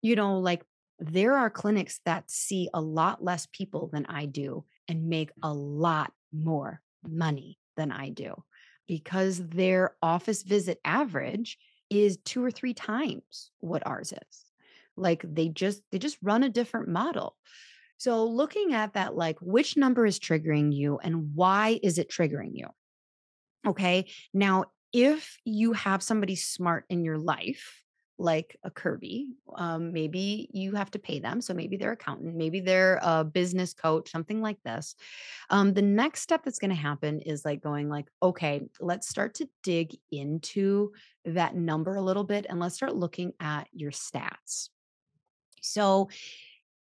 [0.00, 0.64] You know like
[0.98, 5.52] there are clinics that see a lot less people than I do and make a
[5.52, 8.34] lot more money than I do
[8.86, 11.58] because their office visit average
[11.90, 14.44] is two or three times what ours is.
[14.96, 17.36] Like they just they just run a different model.
[17.98, 22.50] So looking at that like which number is triggering you and why is it triggering
[22.52, 22.66] you?
[23.66, 24.06] Okay?
[24.34, 27.82] Now if you have somebody smart in your life
[28.18, 29.28] like a Kirby.
[29.56, 31.40] Um, maybe you have to pay them.
[31.40, 34.94] So maybe they're accountant, maybe they're a business coach, something like this.
[35.50, 39.34] Um, the next step that's going to happen is like going like, okay, let's start
[39.34, 40.92] to dig into
[41.24, 44.68] that number a little bit and let's start looking at your stats.
[45.60, 46.08] So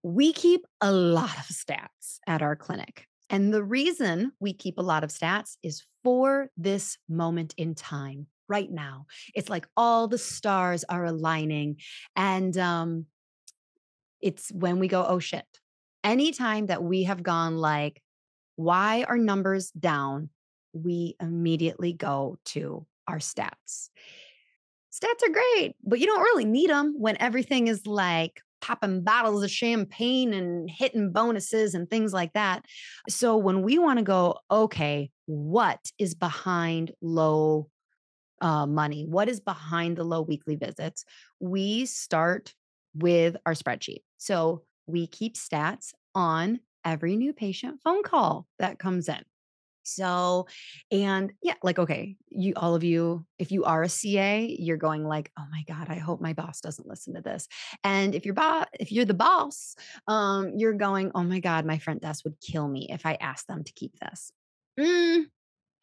[0.02, 3.06] we keep a lot of stats at our clinic.
[3.28, 8.28] And the reason we keep a lot of stats is for this moment in time
[8.48, 9.06] right now.
[9.34, 11.76] It's like all the stars are aligning.
[12.14, 13.06] And um,
[14.20, 15.46] it's when we go, oh shit.
[16.04, 18.02] Anytime that we have gone like,
[18.56, 20.30] why are numbers down?
[20.72, 23.90] We immediately go to our stats.
[24.92, 29.42] Stats are great, but you don't really need them when everything is like popping bottles
[29.42, 32.64] of champagne and hitting bonuses and things like that.
[33.08, 37.68] So when we want to go, okay, what is behind low
[38.40, 41.04] uh, money, what is behind the low weekly visits,
[41.40, 42.54] we start
[42.94, 44.02] with our spreadsheet.
[44.18, 49.22] So we keep stats on every new patient phone call that comes in.
[49.82, 50.48] So,
[50.90, 55.04] and yeah, like, okay, you, all of you, if you are a CA, you're going
[55.04, 57.46] like, oh my God, I hope my boss doesn't listen to this.
[57.84, 59.76] And if you're boss, if you're the boss,
[60.08, 63.46] um, you're going, oh my God, my front desk would kill me if I asked
[63.46, 64.32] them to keep this.
[64.78, 65.26] Mm,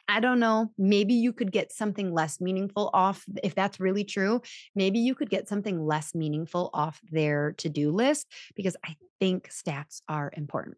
[0.07, 0.71] I don't know.
[0.77, 3.23] Maybe you could get something less meaningful off.
[3.43, 4.41] If that's really true,
[4.75, 9.49] maybe you could get something less meaningful off their to do list because I think
[9.49, 10.77] stats are important.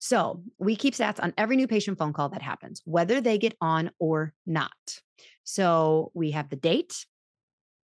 [0.00, 3.56] So we keep stats on every new patient phone call that happens, whether they get
[3.60, 5.00] on or not.
[5.44, 7.06] So we have the date.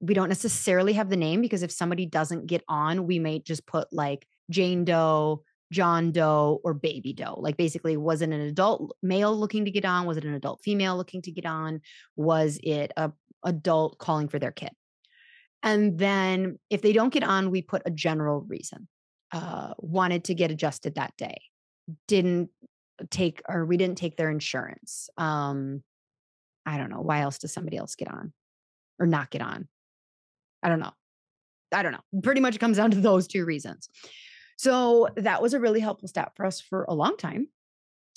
[0.00, 3.66] We don't necessarily have the name because if somebody doesn't get on, we may just
[3.66, 7.36] put like Jane Doe John Doe or baby Doe.
[7.38, 10.06] Like basically, was it an adult male looking to get on?
[10.06, 11.80] Was it an adult female looking to get on?
[12.16, 13.12] Was it a
[13.44, 14.70] adult calling for their kid?
[15.62, 18.88] And then if they don't get on, we put a general reason.
[19.32, 21.40] Uh, wanted to get adjusted that day.
[22.08, 22.50] Didn't
[23.10, 25.08] take or we didn't take their insurance.
[25.16, 25.82] Um,
[26.66, 27.00] I don't know.
[27.00, 28.32] Why else does somebody else get on
[28.98, 29.68] or not get on?
[30.62, 30.92] I don't know.
[31.72, 32.20] I don't know.
[32.22, 33.88] Pretty much it comes down to those two reasons.
[34.60, 37.48] So that was a really helpful stat for us for a long time.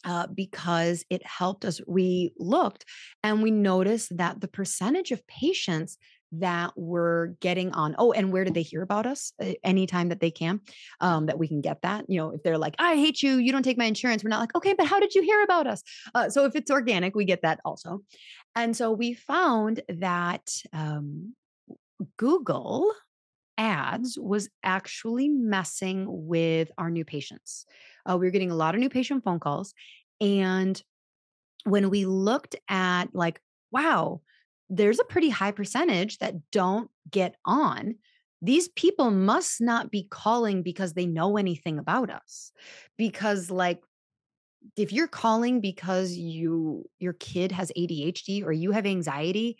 [0.06, 1.80] Uh, because it helped us.
[1.88, 2.84] We looked
[3.24, 5.98] and we noticed that the percentage of patients
[6.34, 10.20] that were getting on oh and where did they hear about us uh, anytime that
[10.20, 10.60] they can
[11.00, 13.52] um, that we can get that you know if they're like i hate you you
[13.52, 15.84] don't take my insurance we're not like okay but how did you hear about us
[16.16, 18.02] uh, so if it's organic we get that also
[18.56, 21.36] and so we found that um,
[22.18, 22.92] google
[23.58, 27.66] ads was actually messing with our new patients.
[28.10, 29.74] Uh, we were getting a lot of new patient phone calls.
[30.20, 30.82] And
[31.66, 33.40] when we looked at, like,
[33.72, 34.22] wow,
[34.70, 37.96] there's a pretty high percentage that don't get on.
[38.42, 42.52] These people must not be calling because they know anything about us.
[42.98, 43.82] Because, like,
[44.76, 49.58] if you're calling because you your kid has ADHD or you have anxiety,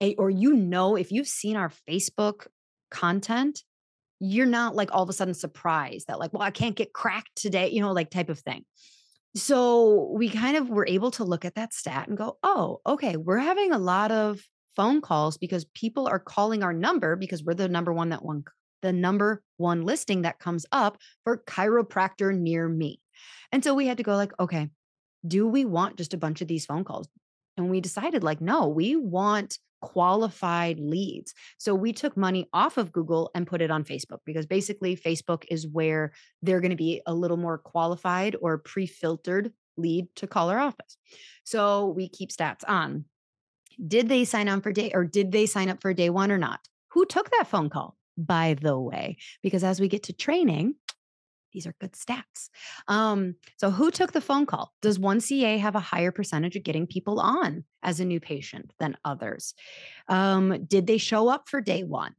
[0.00, 2.46] eh, or you know if you've seen our Facebook
[2.90, 3.62] content,
[4.18, 7.30] you're not like all of a sudden surprised that, like, well, I can't get cracked
[7.36, 8.64] today, you know, like type of thing.
[9.34, 13.16] So we kind of were able to look at that stat and go, oh, okay,
[13.16, 14.40] we're having a lot of
[14.76, 18.44] phone calls because people are calling our number because we're the number one that one
[18.82, 22.98] the number one listing that comes up for chiropractor near me.
[23.52, 24.70] And so we had to go like, okay,
[25.26, 27.08] do we want just a bunch of these phone calls?
[27.56, 31.34] And we decided like, no, we want qualified leads.
[31.58, 35.44] So we took money off of Google and put it on Facebook because basically Facebook
[35.50, 36.12] is where
[36.42, 40.58] they're going to be a little more qualified or pre filtered lead to call our
[40.58, 40.96] office.
[41.44, 43.04] So we keep stats on.
[43.86, 46.38] Did they sign on for day or did they sign up for day one or
[46.38, 46.60] not?
[46.92, 47.96] Who took that phone call?
[48.16, 50.74] By the way, because as we get to training,
[51.52, 52.48] these are good stats.
[52.88, 54.72] Um, so, who took the phone call?
[54.82, 58.72] Does one CA have a higher percentage of getting people on as a new patient
[58.78, 59.54] than others?
[60.08, 62.14] Um, did they show up for day one?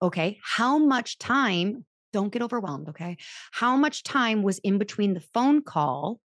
[0.00, 0.38] Okay.
[0.42, 1.84] How much time?
[2.12, 2.88] Don't get overwhelmed.
[2.88, 3.18] Okay.
[3.52, 6.20] How much time was in between the phone call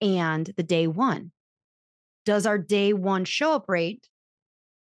[0.00, 1.32] and the day one?
[2.24, 4.08] Does our day one show up rate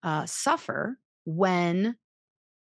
[0.03, 1.97] uh, suffer when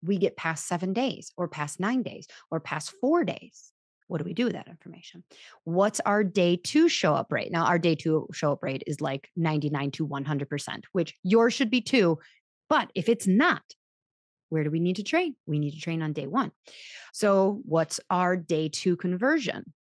[0.03, 3.71] we get past seven days or past nine days or past four days?
[4.07, 5.23] What do we do with that information?
[5.63, 7.51] What's our day two show up rate?
[7.51, 11.69] Now, our day two show up rate is like 99 to 100%, which yours should
[11.69, 12.19] be too.
[12.69, 13.63] But if it's not,
[14.49, 15.35] where do we need to train?
[15.47, 16.51] We need to train on day one.
[17.11, 19.73] So, what's our day two conversion?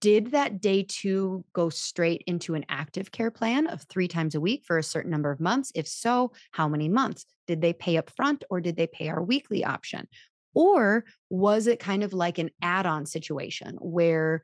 [0.00, 4.40] Did that day two go straight into an active care plan of three times a
[4.40, 5.72] week for a certain number of months?
[5.74, 7.26] If so, how many months?
[7.46, 10.08] Did they pay up front or did they pay our weekly option?
[10.54, 14.42] Or was it kind of like an add on situation where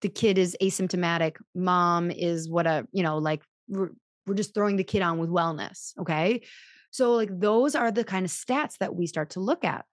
[0.00, 3.90] the kid is asymptomatic, mom is what a, you know, like we're,
[4.26, 5.92] we're just throwing the kid on with wellness.
[5.98, 6.42] Okay.
[6.90, 9.84] So, like, those are the kind of stats that we start to look at.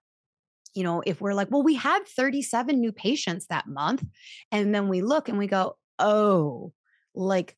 [0.74, 4.04] You know, if we're like, well, we had 37 new patients that month.
[4.50, 6.72] And then we look and we go, oh,
[7.14, 7.56] like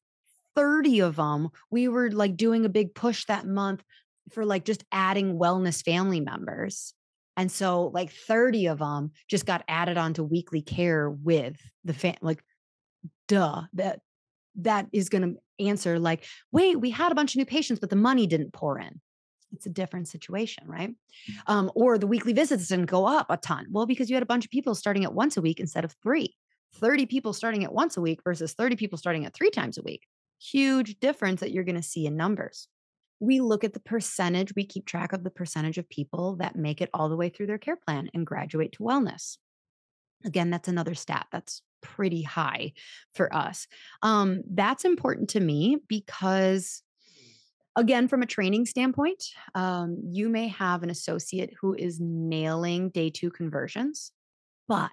[0.56, 3.84] 30 of them, we were like doing a big push that month
[4.32, 6.94] for like just adding wellness family members.
[7.36, 12.16] And so like 30 of them just got added onto weekly care with the fan
[12.22, 12.42] like
[13.28, 14.00] duh that
[14.56, 17.90] that is going to answer like wait we had a bunch of new patients but
[17.90, 19.00] the money didn't pour in.
[19.52, 20.90] It's a different situation right?
[20.90, 21.34] Mm.
[21.46, 23.66] um, or the weekly visits didn't go up a ton.
[23.70, 25.94] Well because you had a bunch of people starting at once a week instead of
[26.02, 26.36] three.
[26.76, 29.82] 30 people starting at once a week versus 30 people starting at three times a
[29.82, 30.06] week.
[30.40, 32.68] Huge difference that you're going to see in numbers
[33.20, 36.80] we look at the percentage, we keep track of the percentage of people that make
[36.80, 39.38] it all the way through their care plan and graduate to wellness.
[40.24, 42.72] Again, that's another stat that's pretty high
[43.14, 43.66] for us.
[44.02, 46.82] Um, that's important to me because,
[47.76, 49.22] again, from a training standpoint,
[49.54, 54.12] um, you may have an associate who is nailing day two conversions,
[54.66, 54.90] but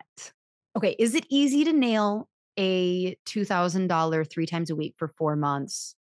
[0.75, 5.95] okay, is it easy to nail a $2,000 three times a week for four months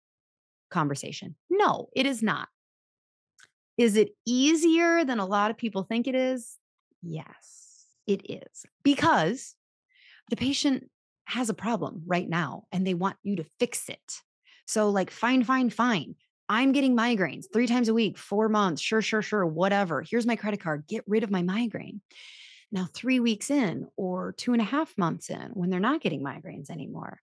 [0.70, 1.36] conversation.
[1.49, 2.47] No, it is not.
[3.78, 6.57] Is it easier than a lot of people think it is?
[7.01, 8.65] Yes, it is.
[8.84, 9.55] Because
[10.30, 10.89] the patient
[11.26, 14.22] has a problem right now and they want you to fix it.
[14.65, 16.15] So, like, fine, fine, fine.
[16.49, 20.03] I'm getting migraines three times a week, four months, sure, sure, sure, whatever.
[20.07, 20.86] Here's my credit card.
[20.88, 22.01] Get rid of my migraine.
[22.72, 26.24] Now, three weeks in or two and a half months in, when they're not getting
[26.24, 27.20] migraines anymore,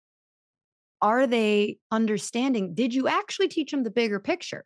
[1.03, 2.75] are they understanding?
[2.75, 4.65] Did you actually teach them the bigger picture?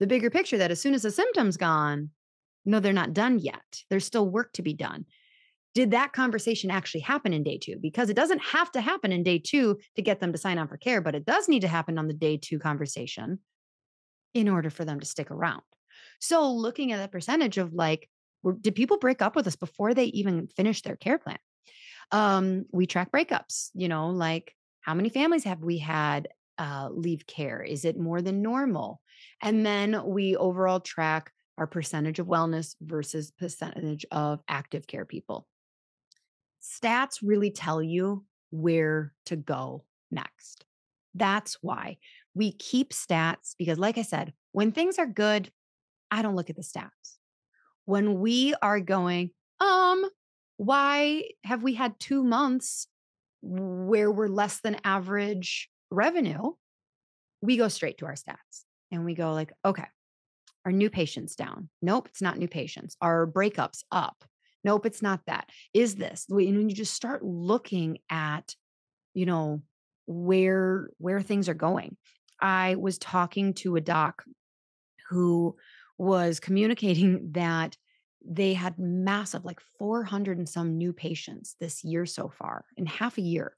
[0.00, 2.10] The bigger picture that as soon as the symptom's gone,
[2.64, 3.82] no, they're not done yet.
[3.90, 5.06] There's still work to be done.
[5.74, 7.76] Did that conversation actually happen in day two?
[7.80, 10.68] Because it doesn't have to happen in day two to get them to sign on
[10.68, 13.38] for care, but it does need to happen on the day two conversation
[14.34, 15.62] in order for them to stick around.
[16.20, 18.08] So, looking at that percentage of like,
[18.60, 21.38] did people break up with us before they even finished their care plan?
[22.10, 24.54] Um, we track breakups, you know, like
[24.88, 27.62] how many families have we had uh, leave care?
[27.62, 29.02] Is it more than normal?
[29.42, 35.46] And then we overall track our percentage of wellness versus percentage of active care people.
[36.62, 40.64] Stats really tell you where to go next.
[41.14, 41.98] That's why
[42.34, 45.50] we keep stats because, like I said, when things are good,
[46.10, 47.18] I don't look at the stats.
[47.84, 50.06] When we are going, um,
[50.56, 52.86] why have we had two months
[53.42, 56.52] where we're less than average revenue,
[57.40, 59.86] we go straight to our stats and we go like, okay,
[60.64, 61.68] our new patients down.
[61.80, 62.96] Nope, it's not new patients.
[63.00, 64.24] Our breakups up.
[64.64, 65.48] Nope, it's not that.
[65.72, 66.26] Is this?
[66.28, 68.54] And when you just start looking at,
[69.14, 69.62] you know,
[70.08, 71.96] where where things are going.
[72.40, 74.24] I was talking to a doc
[75.10, 75.56] who
[75.98, 77.76] was communicating that
[78.28, 83.16] they had massive, like 400 and some new patients this year so far in half
[83.16, 83.56] a year,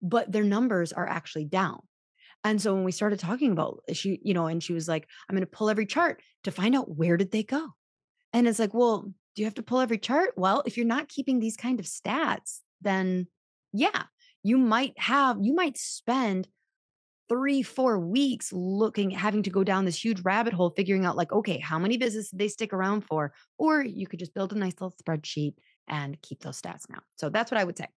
[0.00, 1.80] but their numbers are actually down.
[2.44, 5.08] And so when we started talking about eh, she, you know, and she was like,
[5.28, 7.68] I'm going to pull every chart to find out where did they go.
[8.32, 10.34] And it's like, well, do you have to pull every chart?
[10.36, 13.26] Well, if you're not keeping these kind of stats, then
[13.72, 14.04] yeah,
[14.42, 16.46] you might have, you might spend
[17.28, 21.32] three, four weeks looking, having to go down this huge rabbit hole, figuring out like,
[21.32, 23.32] okay, how many did they stick around for?
[23.58, 25.54] Or you could just build a nice little spreadsheet
[25.88, 27.00] and keep those stats now.
[27.16, 27.88] So that's what I would say.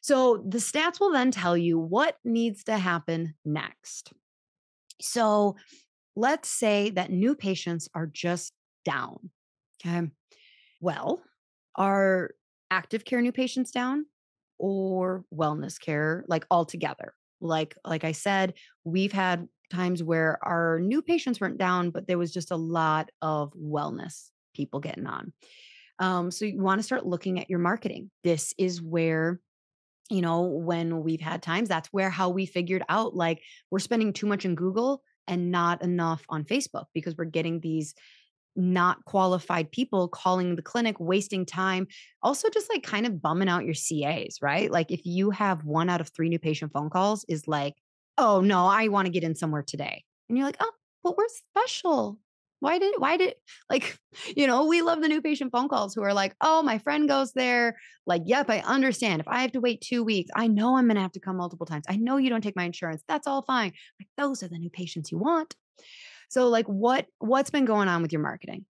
[0.00, 4.12] So the stats will then tell you what needs to happen next.
[5.00, 5.56] So
[6.14, 8.52] let's say that new patients are just
[8.84, 9.30] down.
[9.84, 10.08] Okay.
[10.80, 11.22] Well,
[11.74, 12.30] are
[12.70, 14.06] active care new patients down?
[14.58, 17.14] or wellness care like altogether.
[17.40, 18.54] Like like I said,
[18.84, 23.10] we've had times where our new patients weren't down, but there was just a lot
[23.20, 25.32] of wellness people getting on.
[25.98, 28.10] Um, so you want to start looking at your marketing.
[28.22, 29.40] This is where
[30.10, 34.12] you know, when we've had times, that's where how we figured out like we're spending
[34.12, 37.94] too much in Google and not enough on Facebook because we're getting these
[38.56, 41.86] not qualified people calling the clinic, wasting time.
[42.22, 44.70] Also, just like kind of bumming out your CAs, right?
[44.70, 47.74] Like if you have one out of three new patient phone calls is like,
[48.18, 50.04] oh no, I want to get in somewhere today.
[50.28, 50.72] And you're like, oh,
[51.04, 52.18] but we're special.
[52.60, 53.34] Why did, why did,
[53.70, 53.98] like,
[54.34, 57.08] you know, we love the new patient phone calls who are like, oh, my friend
[57.08, 57.76] goes there.
[58.06, 59.20] Like, yep, I understand.
[59.20, 61.36] If I have to wait two weeks, I know I'm going to have to come
[61.36, 61.84] multiple times.
[61.88, 63.02] I know you don't take my insurance.
[63.08, 63.72] That's all fine.
[64.00, 65.54] Like, those are the new patients you want.
[66.28, 68.64] So, like, what, what's been going on with your marketing?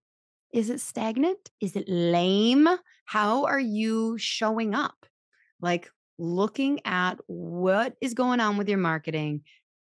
[0.53, 1.49] Is it stagnant?
[1.61, 2.67] Is it lame?
[3.05, 5.05] How are you showing up?
[5.61, 9.41] Like, looking at what is going on with your marketing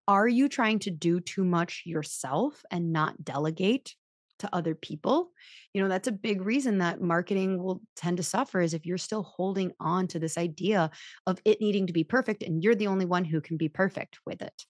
[0.07, 3.93] are you trying to do too much yourself and not delegate
[4.39, 5.31] to other people?
[5.73, 8.97] You know, that's a big reason that marketing will tend to suffer is if you're
[8.97, 10.91] still holding on to this idea
[11.25, 14.19] of it needing to be perfect and you're the only one who can be perfect
[14.25, 14.63] with it.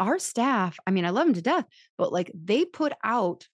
[0.00, 1.66] Our staff, I mean, I love them to death,
[1.96, 3.46] but like they put out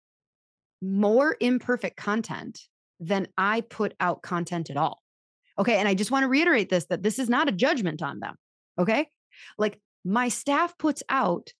[0.81, 2.61] more imperfect content
[3.01, 5.03] than I put out content at all.
[5.59, 5.77] Okay.
[5.77, 8.37] And I just want to reiterate this that this is not a judgment on them.
[8.79, 9.09] Okay.
[9.59, 11.53] Like my staff puts out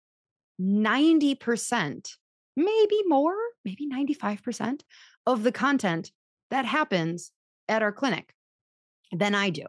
[0.61, 2.11] 90%,
[2.57, 4.81] maybe more, maybe 95%
[5.27, 6.11] of the content
[6.51, 7.31] that happens
[7.69, 8.33] at our clinic
[9.13, 9.65] than I do.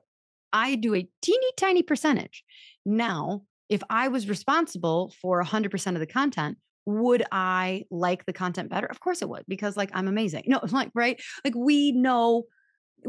[0.52, 2.44] I do a teeny tiny percentage.
[2.86, 8.70] Now, if I was responsible for 100% of the content, would I like the content
[8.70, 8.88] better?
[8.88, 10.44] Of course it would, because like I'm amazing.
[10.48, 11.22] No, like, right?
[11.46, 12.46] Like we know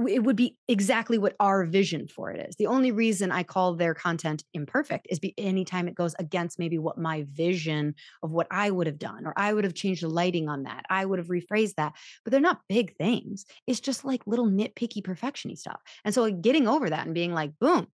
[0.07, 2.57] it would be exactly what our vision for it is.
[2.57, 6.78] The only reason I call their content imperfect is be anytime it goes against maybe
[6.78, 10.09] what my vision of what I would have done, or I would have changed the
[10.09, 10.85] lighting on that.
[10.89, 13.47] I would have rephrased that, but they're not big things.
[13.66, 15.81] It's just like little nitpicky perfectiony stuff.
[16.05, 17.89] And so like, getting over that and being like, boom,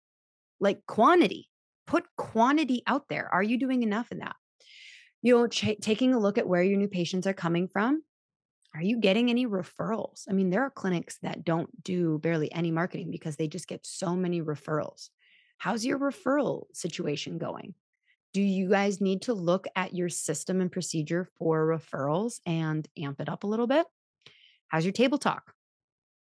[0.61, 1.49] like quantity,
[1.87, 3.29] put quantity out there.
[3.33, 4.37] Are you doing enough in that?
[5.23, 8.03] You know, ch- taking a look at where your new patients are coming from
[8.75, 10.25] are you getting any referrals?
[10.29, 13.87] I mean, there are clinics that don't do barely any marketing because they just get
[13.87, 15.11] so many referrals.
[15.59, 17.75] How's your referral situation going?
[18.33, 23.21] Do you guys need to look at your system and procedure for referrals and amp
[23.21, 23.87] it up a little bit?
[24.69, 25.53] How's your table talk?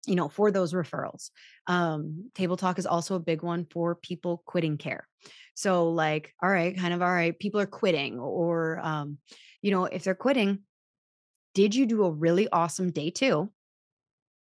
[0.08, 1.30] You know, for those referrals.
[1.68, 5.08] Um, table talk is also a big one for people quitting care.
[5.56, 9.18] So, like, all right, kind of, all right, people are quitting, or, um,
[9.62, 10.60] you know, if they're quitting,
[11.54, 13.52] did you do a really awesome day two?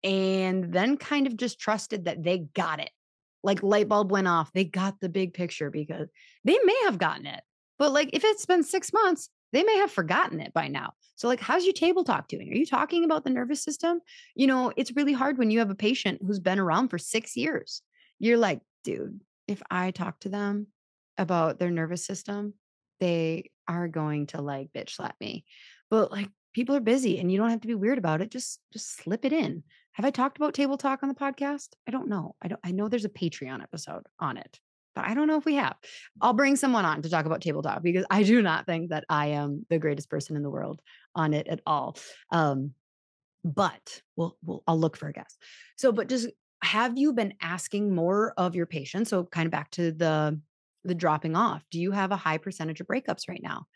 [0.03, 2.91] And then kind of just trusted that they got it.
[3.45, 4.53] Like light bulb went off.
[4.53, 6.09] They got the big picture because
[6.45, 7.43] they may have gotten it.
[7.79, 10.93] But like if it's been six months, they may have forgotten it by now.
[11.17, 12.51] So, like, how's your table talk doing?
[12.51, 14.01] Are you talking about the nervous system?
[14.35, 17.37] You know, it's really hard when you have a patient who's been around for six
[17.37, 17.83] years.
[18.19, 20.69] You're like, dude, if I talk to them
[21.19, 22.55] about their nervous system,
[23.01, 25.45] they are going to like bitch slap me.
[25.91, 28.31] But like, people are busy and you don't have to be weird about it.
[28.31, 29.63] Just just slip it in.
[29.93, 31.69] Have I talked about table talk on the podcast?
[31.87, 32.35] I don't know.
[32.41, 34.59] I don't I know there's a Patreon episode on it,
[34.95, 35.77] but I don't know if we have.
[36.21, 39.05] I'll bring someone on to talk about table talk because I do not think that
[39.09, 40.81] I am the greatest person in the world
[41.15, 41.97] on it at all.
[42.31, 42.73] Um,
[43.45, 45.39] but we'll, we'll I'll look for a guest.
[45.77, 46.29] So, but just
[46.63, 49.11] have you been asking more of your patients?
[49.11, 50.41] So kind of back to the
[50.85, 51.65] the dropping off.
[51.71, 53.67] Do you have a high percentage of breakups right now?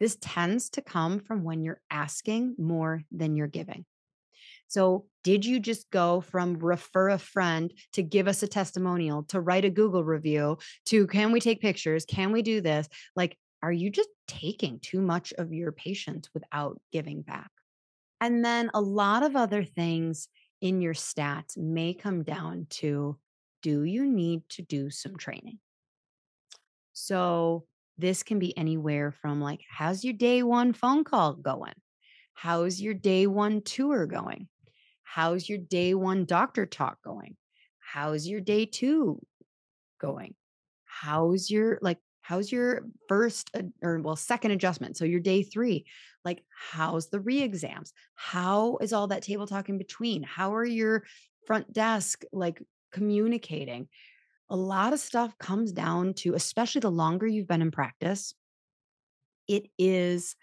[0.00, 3.84] This tends to come from when you're asking more than you're giving.
[4.68, 9.40] So, did you just go from refer a friend to give us a testimonial to
[9.40, 12.04] write a Google review to can we take pictures?
[12.04, 12.88] Can we do this?
[13.16, 17.50] Like, are you just taking too much of your patients without giving back?
[18.20, 20.28] And then a lot of other things
[20.60, 23.18] in your stats may come down to
[23.62, 25.58] do you need to do some training?
[26.92, 27.64] So,
[27.96, 31.74] this can be anywhere from like, how's your day one phone call going?
[32.34, 34.48] How's your day one tour going?
[35.14, 37.36] How's your day one doctor talk going?
[37.78, 39.24] How's your day two
[40.00, 40.34] going?
[40.86, 44.96] How's your like, how's your first or well, second adjustment?
[44.96, 45.86] So your day three,
[46.24, 46.42] like,
[46.72, 47.92] how's the re exams?
[48.16, 50.24] How is all that table talk in between?
[50.24, 51.04] How are your
[51.46, 52.60] front desk like
[52.90, 53.86] communicating?
[54.50, 58.34] a lot of stuff comes down to, especially the longer you've been in practice,
[59.48, 60.36] it is,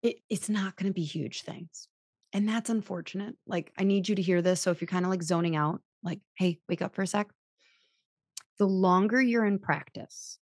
[0.00, 1.88] it, it's not going to be huge things.
[2.32, 3.36] And that's unfortunate.
[3.46, 4.60] Like, I need you to hear this.
[4.60, 7.28] So if you're kind of like zoning out, like, hey, wake up for a sec.
[8.58, 10.38] the longer you're in practice,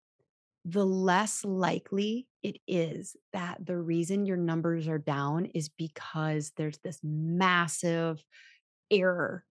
[0.64, 6.78] the less likely it is that the reason your numbers are down is because there's
[6.78, 8.22] this massive
[8.90, 9.44] error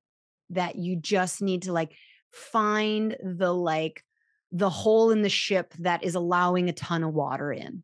[0.50, 1.94] that you just need to like
[2.32, 4.04] find the like
[4.52, 7.84] the hole in the ship that is allowing a ton of water in.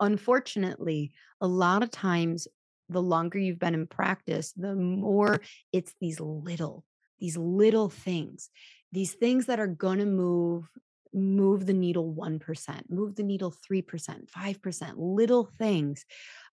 [0.00, 2.48] Unfortunately, a lot of times
[2.90, 5.40] the longer you've been in practice, the more
[5.72, 6.84] it's these little,
[7.18, 8.50] these little things,
[8.92, 10.68] these things that are going to move
[11.12, 16.04] move the needle 1% move the needle 3% 5% little things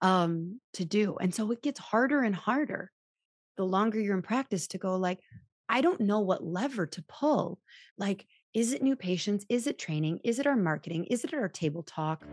[0.02, 2.92] um, to do and so it gets harder and harder
[3.58, 5.20] the longer you're in practice to go like
[5.70, 7.60] i don't know what lever to pull
[7.98, 11.50] like is it new patients is it training is it our marketing is it our
[11.50, 12.24] table talk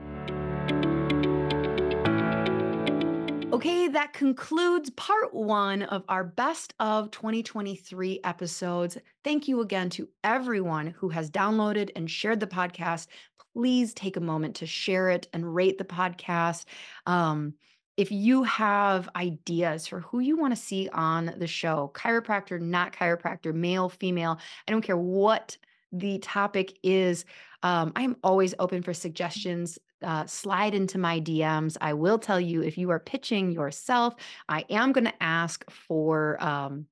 [3.55, 8.98] Okay, that concludes part one of our best of 2023 episodes.
[9.22, 13.06] Thank you again to everyone who has downloaded and shared the podcast.
[13.55, 16.64] Please take a moment to share it and rate the podcast.
[17.06, 17.55] Um,
[17.97, 22.93] if you have ideas for who you want to see on the show, chiropractor, not
[22.93, 25.56] chiropractor, male, female, I don't care what
[25.93, 27.24] the topic is.
[27.62, 31.76] Um, I'm always open for suggestions uh, slide into my DMs.
[31.81, 34.14] I will tell you if you are pitching yourself,
[34.48, 36.86] I am going to ask for um,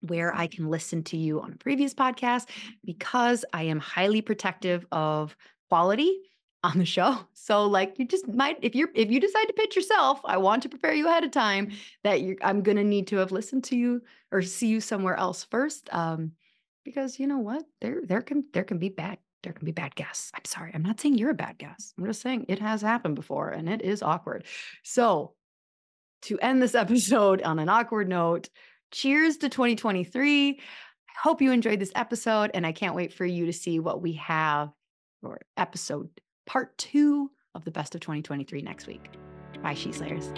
[0.00, 2.48] where I can listen to you on a previous podcast
[2.84, 5.36] because I am highly protective of
[5.68, 6.20] quality
[6.62, 7.18] on the show.
[7.48, 10.62] So like you just might if you're if you decide to pitch yourself, I want
[10.64, 11.70] to prepare you ahead of time
[12.04, 15.16] that you I'm going to need to have listened to you or see you somewhere
[15.16, 16.32] else first um
[16.84, 17.64] because you know what?
[17.80, 20.30] There there can there can be bad there can be bad guests.
[20.34, 20.72] I'm sorry.
[20.74, 21.94] I'm not saying you're a bad guest.
[21.96, 24.44] I'm just saying it has happened before and it is awkward.
[24.82, 25.34] So,
[26.22, 28.48] to end this episode on an awkward note,
[28.90, 30.50] cheers to 2023.
[30.50, 30.54] I
[31.22, 34.14] hope you enjoyed this episode and I can't wait for you to see what we
[34.14, 34.70] have
[35.20, 36.08] for episode
[36.46, 39.10] part two of the best of 2023 next week.
[39.62, 40.32] Bye, She Slayers.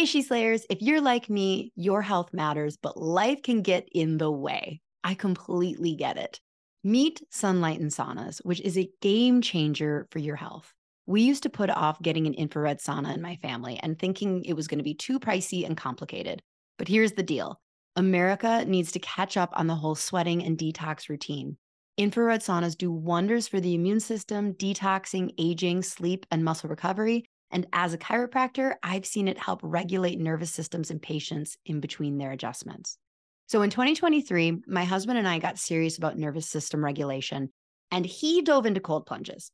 [0.00, 4.16] Hey, She Slayers, if you're like me, your health matters, but life can get in
[4.16, 4.80] the way.
[5.04, 6.40] I completely get it.
[6.82, 10.72] Meet Sunlighten Saunas, which is a game changer for your health.
[11.04, 14.54] We used to put off getting an infrared sauna in my family and thinking it
[14.54, 16.40] was going to be too pricey and complicated.
[16.78, 17.60] But here's the deal
[17.94, 21.58] America needs to catch up on the whole sweating and detox routine.
[21.98, 27.66] Infrared saunas do wonders for the immune system, detoxing, aging, sleep, and muscle recovery, and
[27.72, 32.30] as a chiropractor, I've seen it help regulate nervous systems in patients in between their
[32.30, 32.96] adjustments.
[33.46, 37.50] So in 2023, my husband and I got serious about nervous system regulation,
[37.90, 39.50] and he dove into cold plunges.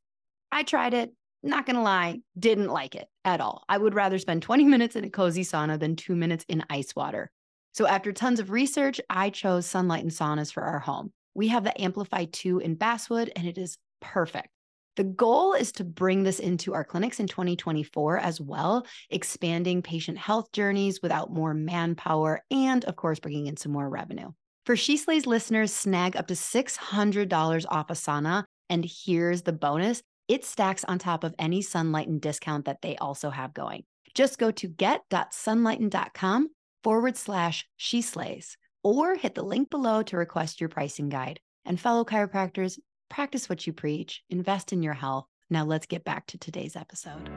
[0.53, 1.13] I tried it,
[1.43, 3.65] not gonna lie, didn't like it at all.
[3.69, 6.95] I would rather spend 20 minutes in a cozy sauna than two minutes in ice
[6.95, 7.31] water.
[7.73, 11.13] So after tons of research, I chose Sunlighten Saunas for our home.
[11.35, 14.49] We have the Amplify 2 in Basswood, and it is perfect.
[14.97, 20.17] The goal is to bring this into our clinics in 2024 as well, expanding patient
[20.17, 24.31] health journeys without more manpower and, of course, bringing in some more revenue.
[24.65, 28.45] For She Slays listeners, snag up to $600 off a sauna.
[28.69, 33.31] And here's the bonus it stacks on top of any Sunlighten discount that they also
[33.31, 33.85] have going.
[34.15, 36.49] Just go to get.sunlighten.com
[36.83, 41.39] forward slash she slays or hit the link below to request your pricing guide.
[41.65, 42.79] And fellow chiropractors,
[43.09, 45.27] practice what you preach, invest in your health.
[45.49, 47.31] Now, let's get back to today's episode.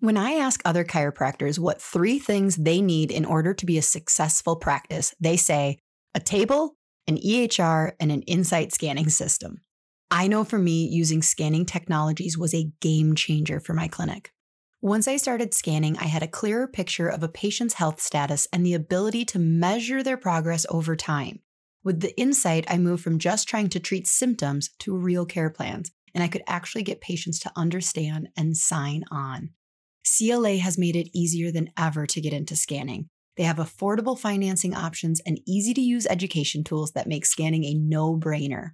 [0.00, 3.82] When I ask other chiropractors what three things they need in order to be a
[3.82, 5.78] successful practice, they say
[6.14, 6.76] a table,
[7.06, 9.60] an EHR, and an insight scanning system.
[10.10, 14.32] I know for me, using scanning technologies was a game changer for my clinic.
[14.82, 18.64] Once I started scanning, I had a clearer picture of a patient's health status and
[18.64, 21.40] the ability to measure their progress over time.
[21.84, 25.90] With the insight, I moved from just trying to treat symptoms to real care plans,
[26.14, 29.50] and I could actually get patients to understand and sign on.
[30.02, 33.10] CLA has made it easier than ever to get into scanning.
[33.36, 37.74] They have affordable financing options and easy to use education tools that make scanning a
[37.74, 38.70] no brainer.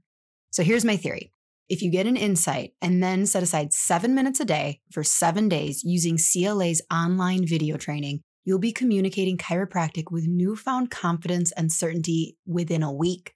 [0.53, 1.33] So here's my theory
[1.69, 5.49] if you get an insight and then set aside seven minutes a day for seven
[5.49, 12.37] days using CLA's online video training, you'll be communicating chiropractic with newfound confidence and certainty
[12.47, 13.35] within a week.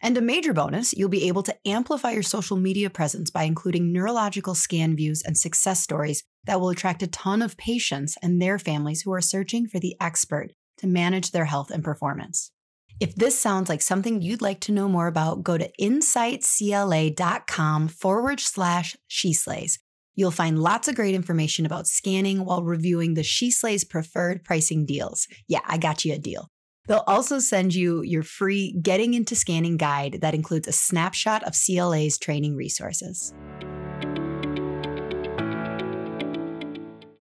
[0.00, 3.92] And a major bonus, you'll be able to amplify your social media presence by including
[3.92, 8.58] neurological scan views and success stories that will attract a ton of patients and their
[8.58, 12.52] families who are searching for the expert to manage their health and performance.
[12.98, 18.40] If this sounds like something you'd like to know more about, go to insightcla.com forward
[18.40, 19.78] slash SheSlays.
[20.14, 25.28] You'll find lots of great information about scanning while reviewing the SheSlays preferred pricing deals.
[25.46, 26.48] Yeah, I got you a deal.
[26.88, 31.54] They'll also send you your free Getting into Scanning guide that includes a snapshot of
[31.54, 33.34] CLA's training resources.